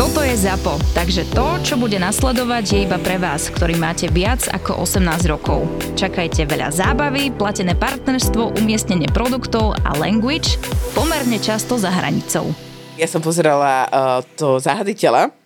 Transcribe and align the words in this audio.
Toto 0.00 0.24
je 0.24 0.32
ZAPO, 0.32 0.80
takže 0.96 1.28
to, 1.28 1.60
čo 1.60 1.76
bude 1.76 2.00
nasledovať, 2.00 2.64
je 2.72 2.88
iba 2.88 2.96
pre 2.96 3.20
vás, 3.20 3.52
ktorý 3.52 3.76
máte 3.76 4.08
viac 4.08 4.48
ako 4.48 4.88
18 4.88 5.28
rokov. 5.28 5.68
Čakajte 5.92 6.48
veľa 6.48 6.72
zábavy, 6.72 7.28
platené 7.36 7.76
partnerstvo, 7.76 8.56
umiestnenie 8.56 9.12
produktov 9.12 9.76
a 9.84 9.92
language 10.00 10.56
pomerne 10.96 11.36
často 11.36 11.76
za 11.76 11.92
hranicou. 11.92 12.48
Ja 12.96 13.04
som 13.12 13.20
pozerala 13.20 13.92
uh, 13.92 14.24
to 14.40 14.56
Zahaditeľa 14.56 15.36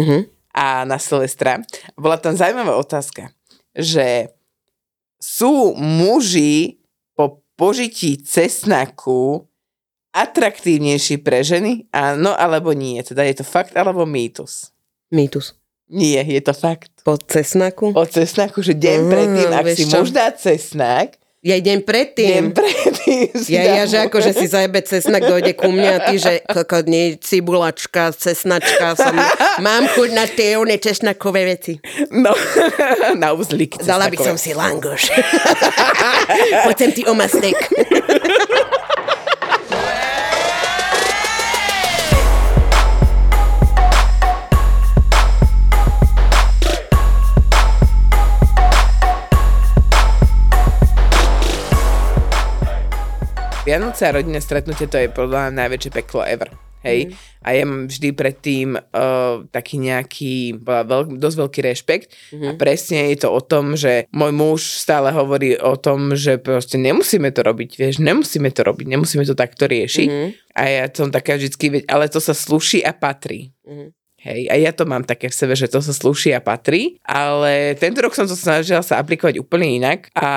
Mhm. 0.00 0.24
a 0.56 0.88
na 0.88 0.96
Silvestra. 0.96 1.60
Bola 1.92 2.16
tam 2.16 2.32
zaujímavá 2.32 2.80
otázka, 2.80 3.28
že 3.76 4.32
sú 5.20 5.76
muži 5.76 6.80
po 7.12 7.44
požití 7.60 8.16
cesnaku 8.24 9.47
atraktívnejší 10.10 11.18
pre 11.18 11.40
ženy? 11.40 11.86
Áno 11.90 12.32
alebo 12.32 12.70
nie? 12.70 13.00
Teda 13.00 13.22
je 13.22 13.34
to 13.34 13.44
fakt 13.44 13.72
alebo 13.72 14.02
mýtus? 14.02 14.72
Mýtus. 15.08 15.56
Nie, 15.86 16.20
je 16.20 16.40
to 16.40 16.52
fakt. 16.52 16.92
Po 17.00 17.16
cesnaku? 17.16 17.90
O 17.90 18.04
cesnaku, 18.04 18.60
že 18.60 18.72
deň 18.72 18.98
Mm, 18.98 19.08
predtým, 19.08 19.48
ak 19.50 19.64
si 19.70 19.84
čo? 19.84 19.96
muž 19.96 20.10
dá 20.10 20.28
cesnak, 20.30 21.16
Ja 21.38 21.54
deň 21.56 21.78
predtým. 21.80 22.50
predtým 22.52 23.30
si 23.32 23.54
Ja, 23.54 23.62
ja, 23.72 23.84
že 23.86 24.02
ako, 24.02 24.20
že 24.20 24.34
si 24.34 24.44
zajebe 24.44 24.82
cesnak, 24.82 25.22
dojde 25.22 25.54
ku 25.54 25.70
mne 25.70 25.96
a 25.96 26.04
ty, 26.04 26.18
že 26.18 26.42
koko, 26.44 26.82
nie, 26.84 27.14
cibulačka, 27.16 28.10
cesnačka, 28.10 28.92
som, 28.92 29.14
mám 29.64 29.86
chuť 29.86 30.10
na 30.12 30.26
tie 30.26 30.58
one 30.58 30.76
cesnakové 30.76 31.46
veci. 31.46 31.78
No, 32.10 32.34
na 33.22 33.32
uzlík. 33.32 33.78
Dala 33.80 34.10
by 34.10 34.18
som 34.18 34.34
si 34.34 34.50
langoš. 34.50 35.08
Poďme 36.66 36.88
ti 36.90 37.02
omastek. 37.06 37.54
Vianoce 53.68 54.08
a 54.08 54.16
rodinné 54.16 54.40
stretnutie 54.40 54.88
to 54.88 54.96
je 54.96 55.12
podľa 55.12 55.52
mňa 55.52 55.60
najväčšie 55.60 55.92
peklo 55.92 56.24
ever. 56.24 56.48
Hej? 56.80 57.12
Mm. 57.12 57.14
A 57.44 57.48
ja 57.52 57.64
mám 57.68 57.84
vždy 57.84 58.08
predtým 58.16 58.68
uh, 58.80 59.44
taký 59.52 59.76
nejaký 59.76 60.56
veľk, 60.64 61.20
dosť 61.20 61.36
veľký 61.36 61.60
rešpekt. 61.60 62.08
Mm. 62.32 62.44
A 62.48 62.50
presne 62.56 63.12
je 63.12 63.20
to 63.20 63.28
o 63.28 63.44
tom, 63.44 63.76
že 63.76 64.08
môj 64.08 64.32
muž 64.32 64.60
stále 64.80 65.12
hovorí 65.12 65.60
o 65.60 65.76
tom, 65.76 66.16
že 66.16 66.40
proste 66.40 66.80
nemusíme 66.80 67.28
to 67.28 67.44
robiť, 67.44 67.70
vieš, 67.76 68.00
nemusíme 68.00 68.48
to 68.56 68.64
robiť, 68.64 68.88
nemusíme 68.88 69.28
to 69.28 69.36
takto 69.36 69.68
riešiť. 69.68 70.08
Mm. 70.08 70.28
A 70.56 70.62
ja 70.64 70.84
som 70.88 71.12
taká 71.12 71.36
vždycky, 71.36 71.84
ale 71.84 72.08
to 72.08 72.24
sa 72.24 72.32
sluší 72.32 72.80
a 72.80 72.96
patrí. 72.96 73.52
Mhm. 73.68 73.97
Hej, 74.18 74.50
a 74.50 74.58
ja 74.58 74.74
to 74.74 74.82
mám 74.82 75.06
také 75.06 75.30
v 75.30 75.38
sebe, 75.38 75.54
že 75.54 75.70
to 75.70 75.78
sa 75.78 75.94
slúši 75.94 76.34
a 76.34 76.42
patrí, 76.42 76.98
ale 77.06 77.78
tento 77.78 78.02
rok 78.02 78.18
som 78.18 78.26
to 78.26 78.34
snažila 78.34 78.82
sa 78.82 78.98
aplikovať 78.98 79.38
úplne 79.38 79.78
inak 79.78 80.10
a 80.18 80.30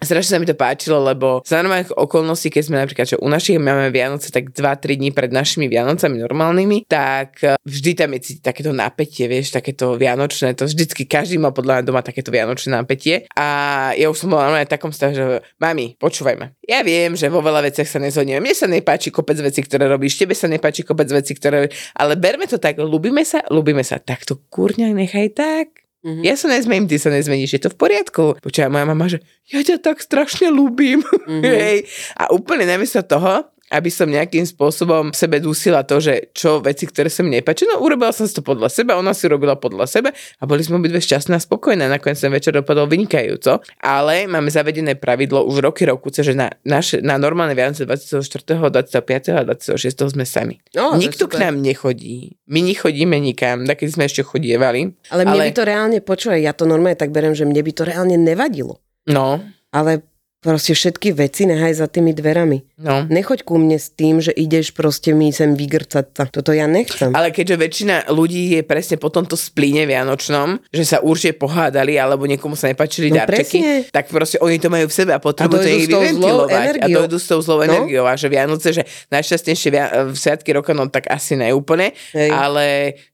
strašne 0.00 0.32
sa 0.32 0.40
mi 0.40 0.48
to 0.48 0.56
páčilo, 0.56 1.04
lebo 1.04 1.44
za 1.44 1.60
normálnych 1.60 1.92
okolností, 1.92 2.48
keď 2.48 2.62
sme 2.64 2.80
napríklad, 2.80 3.04
že 3.04 3.20
u 3.20 3.28
našich 3.28 3.60
máme 3.60 3.92
Vianoce 3.92 4.32
tak 4.32 4.48
2-3 4.48 4.96
dní 4.96 5.12
pred 5.12 5.28
našimi 5.28 5.68
Vianocami 5.68 6.24
normálnymi, 6.24 6.88
tak 6.88 7.44
eh, 7.44 7.60
vždy 7.68 7.90
tam 8.00 8.16
je 8.16 8.40
takéto 8.40 8.72
napätie, 8.72 9.28
vieš, 9.28 9.52
takéto 9.52 10.00
vianočné, 10.00 10.56
to 10.56 10.64
vždycky 10.64 11.04
každý 11.04 11.36
má 11.36 11.52
podľa 11.52 11.80
mňa 11.80 11.84
doma 11.84 12.00
takéto 12.00 12.32
vianočné 12.32 12.80
napätie 12.80 13.28
a 13.36 13.46
ja 13.92 14.08
už 14.08 14.24
som 14.24 14.32
bola 14.32 14.48
normálne 14.48 14.64
v 14.64 14.72
takom 14.72 14.88
stave, 14.88 15.12
že 15.12 15.24
mami, 15.60 16.00
počúvaj 16.00 16.36
ma. 16.40 16.48
Ja 16.64 16.80
viem, 16.80 17.12
že 17.12 17.28
vo 17.28 17.44
veľa 17.44 17.60
veciach 17.68 17.84
sa 17.84 18.00
nezhodneme. 18.00 18.40
Mne 18.40 18.56
sa 18.56 18.64
nepáči 18.64 19.12
kopec 19.12 19.36
veci, 19.44 19.60
ktoré 19.60 19.84
robíš, 19.84 20.16
tebe 20.16 20.32
sa 20.32 20.48
nepáči 20.48 20.80
kopec 20.80 21.12
veci, 21.12 21.36
ktoré 21.36 21.68
ale 21.92 22.16
berme 22.16 22.48
to 22.48 22.56
tak, 22.56 22.80
ľúbime 22.86 23.22
sa, 23.26 23.42
ľúbime 23.50 23.82
sa. 23.82 23.98
Tak 23.98 24.24
to 24.24 24.38
kurňa 24.50 24.94
nechaj 24.94 25.34
tak. 25.34 25.66
Mhm. 26.06 26.22
Ja 26.22 26.38
sa 26.38 26.46
nezmením, 26.46 26.86
ty 26.86 27.02
sa 27.02 27.10
nezmeníš, 27.10 27.58
je 27.58 27.62
to 27.66 27.70
v 27.74 27.78
poriadku. 27.82 28.24
Počúva 28.38 28.70
moja 28.70 28.86
mama, 28.86 29.10
že 29.10 29.18
ja 29.50 29.58
ťa 29.58 29.82
tak 29.82 29.98
strašne 29.98 30.54
ľúbim. 30.54 31.02
Mhm. 31.26 31.42
Hej. 31.42 31.78
A 32.14 32.30
úplne 32.30 32.62
namiesto 32.70 33.02
toho, 33.02 33.50
aby 33.70 33.90
som 33.90 34.06
nejakým 34.06 34.46
spôsobom 34.46 35.10
v 35.10 35.16
sebe 35.16 35.42
dusila 35.42 35.82
to, 35.82 35.98
že 35.98 36.30
čo 36.30 36.62
veci, 36.62 36.86
ktoré 36.86 37.10
sa 37.10 37.26
mi 37.26 37.34
nepáči, 37.34 37.66
no 37.66 37.82
urobila 37.82 38.14
som 38.14 38.26
si 38.26 38.34
to 38.34 38.42
podľa 38.42 38.70
seba, 38.70 38.94
ona 38.94 39.10
si 39.10 39.26
robila 39.26 39.58
podľa 39.58 39.86
seba 39.90 40.10
a 40.12 40.42
boli 40.46 40.62
sme 40.62 40.78
obidve 40.78 41.02
šťastné 41.02 41.34
a 41.34 41.42
spokojné. 41.42 41.90
Nakoniec 41.90 42.18
ten 42.18 42.30
večer 42.30 42.54
dopadol 42.54 42.86
vynikajúco, 42.86 43.62
ale 43.82 44.30
máme 44.30 44.50
zavedené 44.50 44.94
pravidlo 44.94 45.42
už 45.46 45.62
roky 45.66 45.82
roku, 45.86 46.08
že 46.14 46.32
na, 46.32 46.50
naše, 46.62 47.02
na 47.02 47.18
normálne 47.18 47.58
Vianoce 47.58 47.82
24., 47.82 48.22
25. 48.22 49.34
a 49.34 49.42
26. 49.42 50.14
sme 50.14 50.24
sami. 50.24 50.62
No, 50.74 50.94
Nikto 50.94 51.26
k 51.26 51.42
nám 51.42 51.58
nechodí. 51.58 52.38
My 52.46 52.62
nechodíme 52.62 53.18
nikam, 53.18 53.66
takedy 53.66 53.90
sme 53.90 54.04
ešte 54.06 54.22
chodievali. 54.22 54.94
Ale 55.10 55.26
mne 55.26 55.34
Ale- 55.34 55.46
by 55.50 55.54
to 55.54 55.64
reálne, 55.66 55.98
počúvaj, 56.00 56.40
ja 56.40 56.52
to 56.54 56.64
normálne 56.64 56.98
tak 56.98 57.10
berem, 57.10 57.34
že 57.34 57.42
mne 57.42 57.60
by 57.62 57.72
to 57.74 57.82
reálne 57.82 58.16
nevadilo. 58.18 58.78
No, 59.06 59.38
Ale 59.70 60.02
proste 60.46 60.72
všetky 60.72 61.10
veci 61.12 61.42
nehaj 61.44 61.74
za 61.74 61.86
tými 61.86 62.12
dverami. 62.12 62.78
no. 62.78 63.02
Nechoď 63.08 63.42
ku 63.42 63.56
mne 63.56 63.74
s 63.74 63.90
tým, 63.90 64.18
že 64.18 64.30
ideš 64.30 64.70
proste 64.70 65.10
mi 65.10 65.28
sem 65.28 65.52
vygrcať 65.52 66.06
sa. 66.08 66.24
Toto 66.24 66.50
ja 66.50 66.64
nechcem. 66.64 67.10
Ale 67.10 67.28
keďže 67.28 67.56
väčšina 67.56 67.94
ľudí 68.08 68.52
je 68.52 68.62
presne 68.62 68.94
po 68.94 69.08
tomto 69.08 69.34
splíne 69.34 69.82
vianočnom, 69.84 70.62
že 70.68 70.84
sa 70.84 71.00
určite 71.00 71.34
pohádali 71.34 71.96
alebo 71.96 72.24
niekomu 72.24 72.54
sa 72.54 72.66
nepáčili 72.66 73.08
No 73.08 73.18
darčeky, 73.18 73.58
presne. 73.58 73.90
tak 73.90 74.06
proste 74.06 74.38
oni 74.38 74.56
to 74.56 74.68
majú 74.68 74.86
v 74.86 74.94
sebe 74.94 75.10
a 75.10 75.18
potrebujú 75.18 75.58
to 75.58 75.68
ich 75.68 75.88
vyventilovať. 75.88 76.78
A 76.78 76.86
dojdu 76.86 77.16
s 77.16 77.26
tou 77.26 77.40
zlou 77.40 77.58
No. 77.58 77.66
energiou. 77.66 78.04
A 78.04 78.14
že 78.14 78.28
Vianoce, 78.28 78.70
že 78.70 78.82
najšťastnejšie 79.10 79.68
via- 79.68 79.90
v 80.04 80.14
sviatky 80.14 80.52
roka, 80.52 80.70
no 80.70 80.86
tak 80.86 81.08
asi 81.08 81.34
neúplne, 81.34 81.90
Hej. 82.12 82.30
ale 82.30 82.64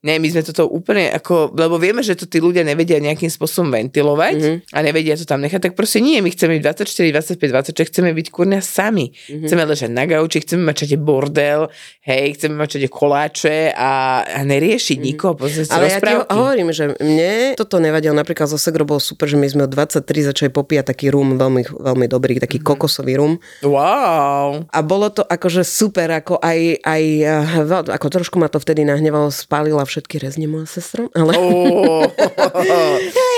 ne, 0.01 0.15
my 0.15 0.29
sme 0.29 0.43
toto 0.43 0.67
úplne 0.67 1.09
ako, 1.09 1.53
lebo 1.53 1.77
vieme, 1.77 2.03
že 2.03 2.13
to 2.13 2.27
tí 2.27 2.37
ľudia 2.37 2.61
nevedia 2.63 2.99
nejakým 2.99 3.29
spôsobom 3.29 3.71
ventilovať 3.73 4.37
Mhm. 4.37 4.55
a 4.69 4.79
nevedia 4.81 5.15
to 5.15 5.25
tam 5.25 5.41
nechať, 5.41 5.63
tak 5.63 5.73
proste 5.73 5.99
nie, 5.99 6.19
my 6.19 6.29
chceme 6.29 6.59
byť 6.59 6.63
24, 6.83 7.13
25, 7.23 7.55
26, 7.71 7.89
chceme 7.89 8.11
byť 8.11 8.27
kurňa 8.29 8.59
sami. 8.59 9.15
Mhm. 9.31 9.47
Chceme 9.47 9.63
ležať 9.65 9.91
na 9.95 10.05
gauči, 10.05 10.43
chceme 10.43 10.67
mať 10.67 10.77
čade 10.85 10.97
bordel, 10.99 11.71
hej, 12.03 12.35
chceme 12.35 12.59
mať 12.59 12.69
čade 12.77 12.89
koláče 12.91 13.71
a, 13.71 13.93
a 14.23 14.41
neriešiť 14.43 14.99
nikoho, 14.99 15.39
si 15.47 15.63
Mhm. 15.63 15.71
Ale 15.71 15.85
ja 15.87 15.99
ti 15.99 16.13
hovorím, 16.29 16.69
že 16.75 16.85
mne 16.99 17.55
toto 17.55 17.79
nevadilo. 17.79 18.13
Napríklad 18.13 18.51
zo 18.51 18.59
Segro 18.59 18.83
bolo 18.83 18.99
super, 18.99 19.31
že 19.31 19.39
my 19.39 19.47
sme 19.47 19.63
od 19.65 19.73
23 19.73 20.03
začali 20.25 20.51
popíjať 20.51 20.91
taký 20.91 21.09
rum, 21.09 21.39
veľmi, 21.39 21.63
veľmi 21.71 22.07
dobrý, 22.11 22.37
taký 22.37 22.59
Mhm. 22.59 22.67
kokosový 22.67 23.15
rum. 23.17 23.39
Wow. 23.63 24.67
A 24.67 24.79
bolo 24.83 25.09
to 25.09 25.23
akože 25.23 25.63
super, 25.63 26.11
ako 26.11 26.43
aj, 26.43 26.83
aj 26.83 27.03
eh, 27.23 27.91
ako 27.93 28.07
trošku 28.11 28.37
ma 28.37 28.51
to 28.51 28.59
vtedy 28.59 28.83
nahnevalo, 28.83 29.31
spálila 29.31 29.87
všetky 29.87 30.19
rezne 30.19 30.51
moja 30.51 30.67
sestra, 30.67 31.07
ale... 31.15 31.33
Oh. 31.39 32.03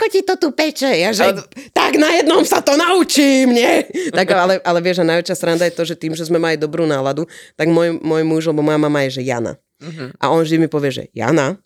Ako 0.00 0.08
ti 0.08 0.24
to 0.24 0.40
tu 0.40 0.48
peče. 0.56 0.88
Ja, 0.96 1.12
že, 1.12 1.44
tak 1.76 2.00
na 2.00 2.08
jednom 2.16 2.40
sa 2.40 2.64
to 2.64 2.72
naučím, 2.72 3.52
nie? 3.52 3.84
Tak, 4.16 4.32
ale, 4.48 4.56
ale 4.64 4.78
vieš, 4.80 5.04
a 5.04 5.12
najväčšia 5.12 5.36
sranda 5.36 5.68
je 5.68 5.76
to, 5.76 5.84
že 5.84 6.00
tým, 6.00 6.16
že 6.16 6.24
sme 6.24 6.40
mali 6.40 6.56
dobrú 6.56 6.88
náladu, 6.88 7.28
tak 7.52 7.68
môj, 7.68 8.00
môj 8.00 8.24
muž, 8.24 8.48
lebo 8.48 8.64
moja 8.64 8.80
mama 8.80 9.04
je, 9.04 9.20
že 9.20 9.28
Jana. 9.28 9.60
A 10.20 10.28
on 10.28 10.44
vždy 10.44 10.60
mi 10.60 10.68
povie, 10.68 10.92
že 10.92 11.04
Jana. 11.16 11.56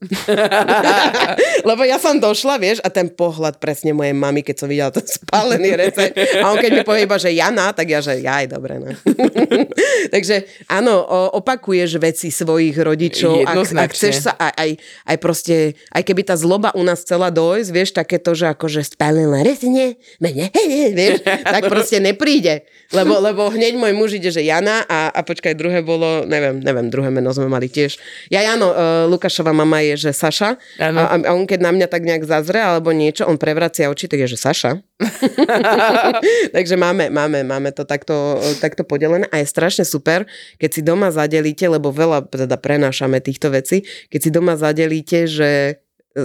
Lebo 1.69 1.83
ja 1.83 1.99
som 1.99 2.23
došla, 2.23 2.63
vieš, 2.63 2.79
a 2.87 2.89
ten 2.89 3.11
pohľad 3.11 3.59
presne 3.59 3.91
mojej 3.91 4.15
mamy, 4.15 4.47
keď 4.47 4.55
som 4.55 4.69
videla 4.71 4.95
ten 4.95 5.03
spálený 5.03 5.75
recept. 5.75 6.15
A 6.39 6.55
on 6.55 6.63
keď 6.63 6.71
mi 6.71 6.83
povie 6.87 7.11
iba, 7.11 7.19
že 7.19 7.35
Jana, 7.35 7.75
tak 7.75 7.91
ja, 7.91 7.99
že 7.99 8.23
jaj, 8.23 8.55
dobre, 8.55 8.79
no. 8.79 8.95
Takže 10.15 10.47
áno, 10.71 11.03
opakuješ 11.35 11.99
veci 11.99 12.31
svojich 12.31 12.79
rodičov. 12.79 13.51
Ak, 13.51 13.67
ak 13.67 13.91
chceš 13.91 14.31
sa 14.31 14.33
aj, 14.39 14.53
aj, 14.55 14.71
aj 15.11 15.17
proste, 15.19 15.57
aj 15.91 16.03
keby 16.07 16.23
tá 16.23 16.39
zloba 16.39 16.71
u 16.79 16.87
nás 16.87 17.03
chcela 17.03 17.35
dojsť, 17.35 17.71
vieš, 17.75 17.91
takéto, 17.99 18.31
že 18.39 18.55
akože 18.55 18.95
spálila 18.95 19.43
rezne, 19.43 19.99
mene, 20.23 20.55
vieš, 20.99 21.27
tak 21.27 21.67
proste 21.67 21.99
nepríde. 21.99 22.63
Lebo, 22.95 23.19
lebo 23.19 23.51
hneď 23.51 23.75
môj 23.75 23.93
muž 23.97 24.23
ide, 24.23 24.31
že 24.31 24.47
Jana 24.47 24.87
a, 24.87 25.11
a 25.11 25.21
počkaj, 25.27 25.59
druhé 25.59 25.83
bolo, 25.83 26.23
neviem, 26.29 26.63
neviem, 26.63 26.87
druhé 26.93 27.11
meno 27.11 27.35
sme 27.35 27.51
mali 27.51 27.67
tiež. 27.67 28.04
Ja, 28.29 28.41
Jano, 28.45 28.71
uh, 28.71 28.77
Lukášova 29.11 29.53
mama 29.53 29.81
je, 29.83 30.09
že 30.09 30.11
Saša 30.13 30.57
Áno. 30.81 30.99
a, 31.01 31.15
a 31.17 31.31
on 31.33 31.45
keď 31.45 31.61
na 31.65 31.73
mňa 31.75 31.87
tak 31.91 32.03
nejak 32.05 32.25
zazre 32.25 32.61
alebo 32.61 32.91
niečo, 32.91 33.29
on 33.29 33.37
prevracia 33.41 33.89
oči, 33.93 34.09
tak 34.09 34.25
je, 34.25 34.35
že 34.35 34.39
Saša. 34.41 34.81
Takže 36.57 36.75
máme, 36.79 37.11
máme, 37.11 37.43
máme 37.43 37.71
to 37.75 37.83
takto, 37.85 38.41
takto 38.63 38.87
podelené 38.87 39.29
a 39.29 39.43
je 39.43 39.47
strašne 39.47 39.85
super, 39.85 40.25
keď 40.57 40.71
si 40.71 40.81
doma 40.81 41.11
zadelíte, 41.11 41.67
lebo 41.67 41.91
veľa 41.91 42.31
teda 42.31 42.57
prenášame 42.57 43.21
týchto 43.21 43.51
vecí, 43.53 43.85
keď 44.09 44.21
si 44.21 44.31
doma 44.31 44.55
zadelíte, 44.55 45.27
že 45.27 45.51
e, 45.51 45.73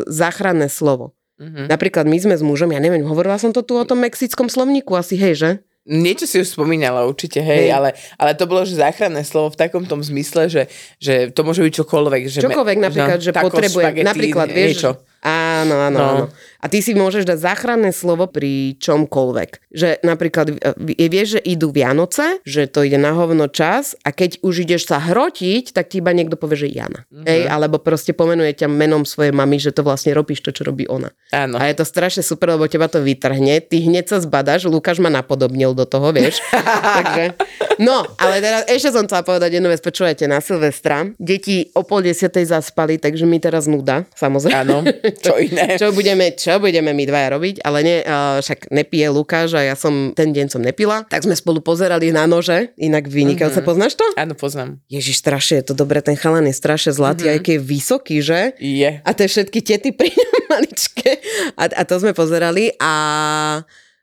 záchranné 0.08 0.70
slovo. 0.70 1.18
Mm-hmm. 1.40 1.66
Napríklad 1.72 2.04
my 2.04 2.18
sme 2.20 2.36
s 2.36 2.44
mužom, 2.44 2.76
ja 2.76 2.84
neviem, 2.84 3.02
hovorila 3.08 3.40
som 3.40 3.56
to 3.56 3.64
tu 3.64 3.80
o 3.80 3.88
tom 3.88 4.04
mexickom 4.04 4.52
slovníku, 4.52 4.92
asi 5.00 5.16
hej, 5.16 5.34
že? 5.40 5.52
Niečo 5.88 6.28
si 6.28 6.44
už 6.44 6.54
spomínala 6.54 7.08
určite, 7.08 7.40
hej, 7.40 7.72
hej. 7.72 7.74
Ale, 7.74 7.96
ale 8.20 8.32
to 8.36 8.46
bolo, 8.46 8.68
že 8.68 8.78
záchranné 8.78 9.24
slovo 9.24 9.56
v 9.56 9.60
takom 9.64 9.88
tom 9.88 10.04
zmysle, 10.04 10.52
že, 10.52 10.68
že 11.00 11.32
to 11.32 11.42
môže 11.48 11.64
byť 11.64 11.74
čokoľvek. 11.82 12.22
Že 12.30 12.40
čokoľvek 12.46 12.78
me, 12.78 12.84
napríklad, 12.92 13.20
že, 13.24 13.32
že 13.32 13.40
potrebuje, 13.40 14.04
napríklad, 14.04 14.48
vieš, 14.52 14.70
niečo. 14.76 14.92
Áno, 15.24 15.76
áno, 15.90 15.98
no. 15.98 16.04
áno. 16.04 16.26
A 16.60 16.68
ty 16.68 16.84
si 16.84 16.92
môžeš 16.92 17.24
dať 17.24 17.40
záchranné 17.40 17.96
slovo 17.96 18.28
pri 18.28 18.76
čomkoľvek. 18.84 19.72
Že 19.72 20.04
napríklad 20.04 20.60
je, 20.76 21.08
vieš, 21.08 21.40
že 21.40 21.42
idú 21.48 21.72
Vianoce, 21.72 22.44
že 22.44 22.68
to 22.68 22.84
ide 22.84 23.00
na 23.00 23.16
hovno 23.16 23.48
čas 23.48 23.96
a 24.04 24.12
keď 24.12 24.44
už 24.44 24.68
ideš 24.68 24.92
sa 24.92 25.00
hrotiť, 25.00 25.72
tak 25.72 25.96
ti 25.96 26.04
iba 26.04 26.12
niekto 26.12 26.36
povie, 26.36 26.68
že 26.68 26.70
Jana. 26.70 27.08
Mm-hmm. 27.08 27.26
Hej, 27.26 27.42
alebo 27.48 27.80
proste 27.80 28.12
pomenuje 28.12 28.60
ťa 28.60 28.68
menom 28.68 29.08
svojej 29.08 29.32
mamy, 29.32 29.56
že 29.56 29.72
to 29.72 29.88
vlastne 29.88 30.12
robíš 30.12 30.44
to, 30.44 30.52
čo 30.52 30.68
robí 30.68 30.84
ona. 30.92 31.16
Áno. 31.32 31.56
A 31.56 31.72
je 31.72 31.80
to 31.80 31.86
strašne 31.88 32.26
super, 32.26 32.52
lebo 32.52 32.68
teba 32.68 32.92
to 32.92 33.00
vytrhne. 33.00 33.64
Ty 33.64 33.78
hneď 33.80 34.12
sa 34.12 34.18
zbadaš, 34.20 34.68
Lukáš 34.68 35.00
ma 35.00 35.08
napodobnil 35.08 35.72
do 35.72 35.88
toho, 35.88 36.12
vieš. 36.12 36.44
Takže, 37.00 37.40
no, 37.80 38.04
ale 38.20 38.44
teraz 38.44 38.68
ešte 38.68 38.92
som 38.92 39.08
chcela 39.08 39.24
povedať 39.24 39.62
jednu 39.62 39.72
vec, 39.72 39.80
počúvajte, 39.80 40.28
na 40.28 40.44
Silvestra. 40.44 41.08
Deti 41.16 41.72
o 41.78 41.88
pol 41.88 42.04
desiatej 42.04 42.52
zaspali, 42.52 42.98
takže 42.98 43.30
mi 43.30 43.38
teraz 43.38 43.70
nuda, 43.70 44.10
samozrejme. 44.18 44.58
Áno, 44.66 44.78
čo 45.22 45.38
iné. 45.38 45.76
čo 45.82 45.94
budeme, 45.94 46.34
čo 46.34 46.49
budeme 46.58 46.90
my 46.96 47.04
dvaja 47.06 47.38
robiť, 47.38 47.56
ale 47.62 47.78
ne, 47.86 47.96
uh, 48.02 48.40
však 48.42 48.74
nepije 48.74 49.12
Lukáš 49.14 49.54
a 49.54 49.62
ja 49.62 49.76
som, 49.78 50.16
ten 50.18 50.34
deň 50.34 50.48
som 50.50 50.62
nepila, 50.64 51.06
tak 51.06 51.22
sme 51.28 51.38
spolu 51.38 51.62
pozerali 51.62 52.10
na 52.10 52.26
nože, 52.26 52.74
inak 52.80 53.06
vynikajúce, 53.06 53.62
mm-hmm. 53.62 53.70
poznáš 53.70 53.94
to? 54.00 54.08
Áno, 54.18 54.34
poznám. 54.34 54.82
Ježiš, 54.90 55.22
strašne 55.22 55.62
je 55.62 55.70
to 55.70 55.74
dobre, 55.78 56.02
ten 56.02 56.18
chalan 56.18 56.50
je 56.50 56.56
strašne 56.56 56.96
zlatý, 56.96 57.30
mm-hmm. 57.30 57.36
aj 57.38 57.40
keď 57.46 57.54
je 57.54 57.62
vysoký, 57.62 58.16
že? 58.24 58.42
Je. 58.58 58.92
A 59.04 59.10
tie 59.14 59.28
všetky 59.28 59.60
tety 59.62 59.94
pri 59.94 60.10
ňom 60.10 60.42
maličké. 60.58 61.12
A, 61.60 61.70
a 61.70 61.82
to 61.86 62.02
sme 62.02 62.16
pozerali 62.16 62.74
a, 62.80 62.96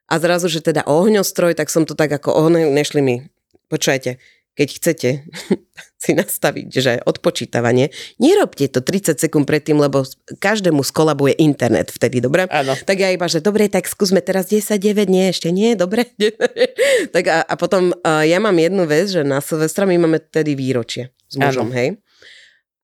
a 0.06 0.14
zrazu, 0.20 0.46
že 0.52 0.60
teda 0.60 0.84
ohňostroj, 0.84 1.56
tak 1.56 1.72
som 1.72 1.88
to 1.88 1.96
tak 1.96 2.12
ako 2.12 2.36
ohne, 2.36 2.68
nešli 2.70 3.00
mi. 3.00 3.24
Počujete, 3.66 4.22
keď 4.54 4.68
chcete 4.78 5.08
si 5.96 6.12
nastaviť, 6.12 6.68
že 6.68 6.92
odpočítavanie, 7.08 7.88
nerobte 8.20 8.68
to 8.68 8.84
30 8.84 9.16
sekúnd 9.16 9.48
predtým, 9.48 9.80
lebo 9.80 10.04
každému 10.38 10.84
skolabuje 10.84 11.40
internet 11.40 11.88
vtedy, 11.88 12.20
dobre? 12.20 12.44
Áno. 12.52 12.76
Tak 12.76 12.96
ja 13.00 13.08
iba, 13.08 13.24
že 13.26 13.40
dobre, 13.40 13.72
tak 13.72 13.88
skúsme 13.88 14.20
teraz 14.20 14.52
10, 14.52 14.76
9, 14.76 15.08
nie, 15.08 15.32
ešte 15.32 15.48
nie, 15.48 15.72
dobre? 15.72 16.12
tak 17.14 17.24
a, 17.32 17.40
a 17.42 17.54
potom 17.56 17.96
uh, 17.96 18.22
ja 18.28 18.36
mám 18.36 18.54
jednu 18.54 18.84
vec, 18.84 19.08
že 19.08 19.24
na 19.24 19.40
Silvestra 19.40 19.88
my 19.88 19.96
máme 19.96 20.20
tedy 20.20 20.52
výročie 20.52 21.16
s 21.26 21.40
mužom, 21.40 21.72
Áno. 21.72 21.76
hej? 21.76 21.88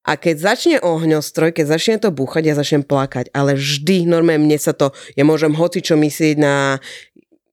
A 0.03 0.19
keď 0.19 0.37
začne 0.51 0.77
ohňostroj, 0.83 1.55
keď 1.55 1.79
začne 1.79 1.97
to 2.03 2.11
búchať, 2.11 2.43
ja 2.51 2.59
začnem 2.59 2.83
plakať. 2.83 3.31
Ale 3.31 3.55
vždy, 3.55 4.03
normálne 4.11 4.51
mne 4.51 4.59
sa 4.59 4.75
to, 4.75 4.91
ja 5.15 5.23
môžem 5.23 5.55
hoci 5.55 5.79
čo 5.79 5.95
myslieť 5.95 6.43
na 6.43 6.83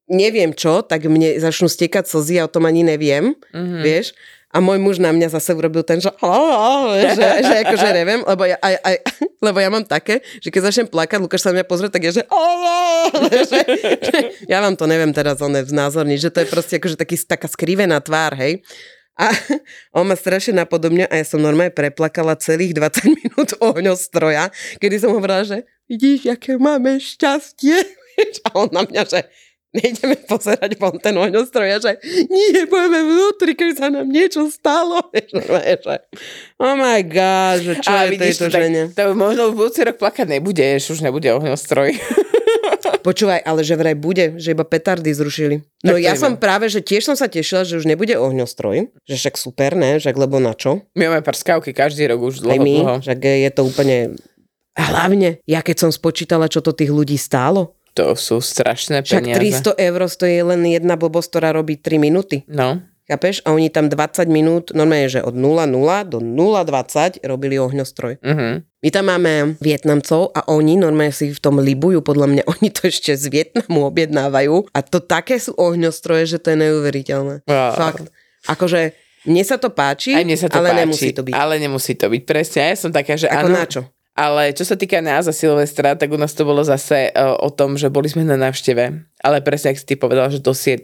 neviem 0.09 0.57
čo, 0.57 0.81
tak 0.81 1.05
mne 1.05 1.37
začnú 1.37 1.69
stiekať 1.69 2.09
slzy 2.09 2.41
a 2.41 2.49
o 2.49 2.51
tom 2.51 2.65
ani 2.65 2.81
neviem, 2.81 3.37
mm-hmm. 3.53 3.81
vieš. 3.85 4.17
A 4.49 4.57
môj 4.57 4.81
muž 4.81 4.97
na 4.97 5.13
mňa 5.13 5.29
zase 5.29 5.53
urobil 5.53 5.85
ten, 5.85 6.01
že, 6.01 6.09
že, 6.09 7.27
že 7.45 7.55
akože 7.69 7.87
neviem, 7.93 8.25
lebo 8.25 8.49
ja, 8.49 8.57
aj, 8.57 8.75
aj, 8.81 8.95
lebo 9.45 9.57
ja 9.61 9.69
mám 9.69 9.85
také, 9.85 10.25
že 10.41 10.49
keď 10.49 10.61
začnem 10.73 10.89
plakať, 10.89 11.21
Lukáš 11.21 11.45
sa 11.45 11.53
na 11.53 11.61
mňa 11.61 11.69
pozrie, 11.69 11.93
tak 11.93 12.01
je, 12.09 12.17
že, 12.17 12.23
že, 13.53 13.59
že 14.01 14.17
ja 14.49 14.57
vám 14.65 14.73
to 14.73 14.89
neviem 14.89 15.13
teraz 15.13 15.37
oné 15.45 15.61
znázorniť, 15.61 16.17
že 16.17 16.33
to 16.33 16.41
je 16.41 16.47
proste 16.49 16.73
akože 16.81 16.97
taký, 16.97 17.15
taká 17.21 17.45
skrivená 17.45 18.01
tvár, 18.01 18.33
hej. 18.41 18.65
A 19.19 19.29
on 20.01 20.09
ma 20.09 20.17
strašne 20.17 20.57
napodobne 20.57 21.05
a 21.05 21.13
ja 21.13 21.25
som 21.27 21.43
normálne 21.43 21.75
preplakala 21.75 22.39
celých 22.39 22.73
20 22.73 23.05
minút 23.21 23.49
ohňostroja, 23.61 24.49
kedy 24.81 24.95
som 24.97 25.13
hovorila, 25.13 25.45
že 25.45 25.67
vidíš, 25.85 26.33
aké 26.33 26.57
máme 26.57 26.97
šťastie. 26.97 27.77
A 28.47 28.51
on 28.51 28.67
na 28.71 28.83
mňa, 28.83 29.03
že 29.07 29.19
nejdeme 29.73 30.17
pozerať 30.25 30.75
von 30.81 30.97
ten 30.97 31.13
ohňostroj 31.13 31.69
a 31.69 31.77
že 31.77 31.91
nie, 32.25 32.65
budeme 32.65 33.05
vnútri, 33.05 33.53
keď 33.53 33.71
sa 33.77 33.87
nám 33.93 34.09
niečo 34.09 34.49
stalo. 34.49 35.01
Že, 35.29 35.95
oh 36.59 36.75
my 36.75 36.99
god, 37.05 37.63
že 37.63 37.73
čo 37.79 37.89
a 37.89 38.09
je 38.09 38.17
tejto 38.19 38.45
to, 38.49 38.53
žene. 38.53 38.81
Tak, 38.91 39.13
to 39.13 39.13
možno 39.15 39.53
v 39.53 39.57
budúci 39.61 39.81
rok 39.85 39.95
plakať 40.01 40.27
nebudeš, 40.27 40.97
už 40.97 41.05
nebude 41.05 41.29
ohňostroj. 41.31 41.95
Počúvaj, 43.07 43.41
ale 43.45 43.61
že 43.63 43.79
vraj 43.79 43.95
bude, 43.95 44.35
že 44.41 44.51
iba 44.51 44.67
petardy 44.67 45.09
zrušili. 45.15 45.63
No 45.85 45.95
tak 45.95 46.03
ja 46.03 46.13
som 46.19 46.35
práve, 46.35 46.67
že 46.67 46.83
tiež 46.83 47.07
som 47.07 47.15
sa 47.15 47.31
tešila, 47.31 47.63
že 47.63 47.79
už 47.79 47.87
nebude 47.87 48.11
ohňostroj, 48.19 48.91
že 49.07 49.15
však 49.15 49.35
super, 49.39 49.79
ne, 49.79 49.97
však 50.01 50.15
lebo 50.19 50.41
na 50.43 50.51
čo? 50.51 50.83
My 50.99 51.07
máme 51.07 51.23
prskávky 51.23 51.71
každý 51.71 52.11
rok 52.11 52.19
už 52.27 52.43
dlho, 52.43 52.53
Aj 52.55 52.59
my, 52.59 52.75
dlho. 52.83 52.95
však 52.99 53.19
je 53.23 53.49
to 53.55 53.61
úplne... 53.63 53.97
Hlavne, 54.79 55.43
ja 55.43 55.59
keď 55.59 55.87
som 55.87 55.91
spočítala, 55.91 56.47
čo 56.47 56.63
to 56.63 56.71
tých 56.71 56.91
ľudí 56.91 57.19
stálo, 57.19 57.78
to 57.93 58.13
sú 58.15 58.39
strašné 58.39 59.03
peniaze. 59.03 59.39
Však 59.39 59.75
300 59.77 59.87
eur 59.89 60.01
stojí 60.07 60.37
len 60.45 60.61
jedna 60.65 60.95
blbosť, 60.95 61.27
ktorá 61.35 61.49
robí 61.55 61.77
3 61.77 61.99
minúty. 61.99 62.45
No. 62.47 62.79
Chápeš? 63.09 63.41
A 63.41 63.57
oni 63.57 63.73
tam 63.73 63.89
20 63.89 64.29
minút, 64.29 64.69
normálne, 64.77 65.09
že 65.09 65.25
od 65.25 65.33
0,0 65.33 65.73
do 66.13 66.21
0,20 66.21 67.25
robili 67.25 67.57
ohňostroj. 67.57 68.21
Uh-huh. 68.21 68.61
My 68.61 68.89
tam 68.93 69.09
máme 69.09 69.57
Vietnamcov 69.57 70.29
a 70.37 70.45
oni 70.45 70.77
normálne 70.77 71.09
si 71.09 71.33
v 71.33 71.41
tom 71.41 71.57
libujú, 71.57 72.05
podľa 72.05 72.29
mňa 72.29 72.43
oni 72.53 72.69
to 72.69 72.85
ešte 72.85 73.17
z 73.17 73.25
Vietnamu 73.33 73.89
objednávajú 73.89 74.69
a 74.69 74.79
to 74.85 75.01
také 75.01 75.41
sú 75.41 75.57
ohňostroje, 75.57 76.29
že 76.29 76.37
to 76.37 76.53
je 76.53 76.57
neuveriteľné. 76.61 77.49
Wow. 77.49 77.73
Fakt. 77.73 78.13
Akože 78.45 78.93
mne 79.25 79.43
sa 79.43 79.57
to 79.57 79.73
páči, 79.73 80.13
Aj 80.13 80.23
mne 80.23 80.37
sa 80.37 80.47
to 80.47 80.61
ale 80.61 80.69
páči, 80.69 80.79
nemusí 80.85 81.09
to 81.11 81.21
byť. 81.25 81.33
Ale 81.33 81.53
nemusí 81.57 81.93
to 81.97 82.07
byť, 82.13 82.21
presne. 82.29 82.71
Ja 82.71 82.77
som 82.77 82.93
taká, 82.93 83.17
že 83.17 83.25
Ako 83.25 83.49
áno. 83.49 83.57
na 83.57 83.65
čo? 83.65 83.89
Ale 84.19 84.51
čo 84.51 84.67
sa 84.67 84.75
týka 84.75 84.99
nás 84.99 85.31
a 85.31 85.33
Silvestra, 85.33 85.95
tak 85.95 86.11
u 86.11 86.19
nás 86.19 86.35
to 86.35 86.43
bolo 86.43 86.59
zase 86.59 87.07
uh, 87.15 87.39
o 87.39 87.47
tom, 87.47 87.79
že 87.79 87.87
boli 87.87 88.11
sme 88.11 88.27
na 88.27 88.35
návšteve. 88.35 89.15
Ale 89.23 89.39
presne, 89.39 89.71
ak 89.71 89.79
si 89.79 89.87
ty 89.87 89.95
povedal, 89.95 90.27
že 90.27 90.43
do 90.43 90.51
7. 90.51 90.83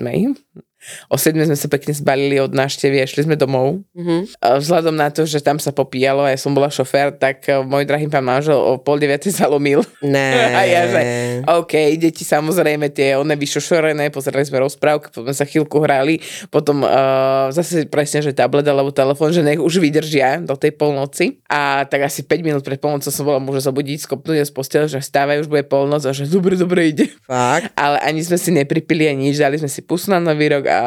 O 1.10 1.18
7 1.18 1.36
sme 1.46 1.58
sa 1.58 1.68
pekne 1.70 1.94
zbalili 1.94 2.38
od 2.42 2.54
návštevy 2.54 3.02
a 3.02 3.06
šli 3.06 3.26
sme 3.26 3.36
domov. 3.38 3.82
Mm-hmm. 3.94 4.20
Vzhľadom 4.42 4.96
na 4.96 5.10
to, 5.10 5.26
že 5.26 5.42
tam 5.42 5.58
sa 5.58 5.74
popíjalo 5.74 6.26
a 6.26 6.34
ja 6.34 6.40
som 6.40 6.54
bola 6.54 6.70
šofér, 6.70 7.18
tak 7.18 7.46
e, 7.50 7.62
môj 7.62 7.86
drahý 7.86 8.10
pán 8.10 8.26
manžel 8.26 8.58
o 8.58 8.78
pol 8.78 9.02
deviatej 9.02 9.36
zalomil. 9.42 9.82
Ne. 10.06 10.54
a 10.54 10.62
ja, 10.66 10.82
že 10.90 11.02
OK, 11.46 11.74
deti 11.98 12.24
samozrejme 12.26 12.90
tie 12.94 13.18
one 13.18 13.34
vyšošorené, 13.38 14.10
pozerali 14.10 14.46
sme 14.46 14.64
rozprávky, 14.64 15.14
potom 15.14 15.34
sa 15.34 15.46
chvíľku 15.46 15.78
hrali, 15.82 16.22
potom 16.50 16.86
uh, 16.86 17.50
zase 17.54 17.86
presne, 17.90 18.22
že 18.22 18.34
tablet 18.34 18.66
alebo 18.66 18.94
telefón, 18.94 19.34
že 19.34 19.46
nech 19.46 19.62
už 19.62 19.82
vydržia 19.82 20.42
do 20.42 20.58
tej 20.58 20.74
polnoci. 20.74 21.42
A 21.50 21.86
tak 21.86 22.08
asi 22.08 22.26
5 22.26 22.46
minút 22.46 22.64
pred 22.66 22.80
polnocou 22.80 23.10
som 23.10 23.26
bola 23.26 23.42
môže 23.42 23.66
zabudiť, 23.66 24.06
skopnúť 24.06 24.46
z 24.46 24.54
postele, 24.54 24.86
že 24.90 25.02
vstávaj, 25.02 25.46
už 25.46 25.50
bude 25.50 25.66
polnoc 25.66 26.02
a 26.06 26.12
že 26.14 26.30
dobre, 26.30 26.58
dobre 26.58 26.94
ide. 26.94 27.10
Fakt? 27.26 27.74
Ale 27.78 28.02
ani 28.02 28.22
sme 28.22 28.38
si 28.38 28.50
nepripili 28.54 29.10
ani 29.10 29.30
nič, 29.30 29.42
dali 29.42 29.58
sme 29.58 29.70
si 29.72 29.82
pusu 29.82 30.14
na 30.14 30.22
nový 30.22 30.52
rok 30.54 30.66
a 30.76 30.84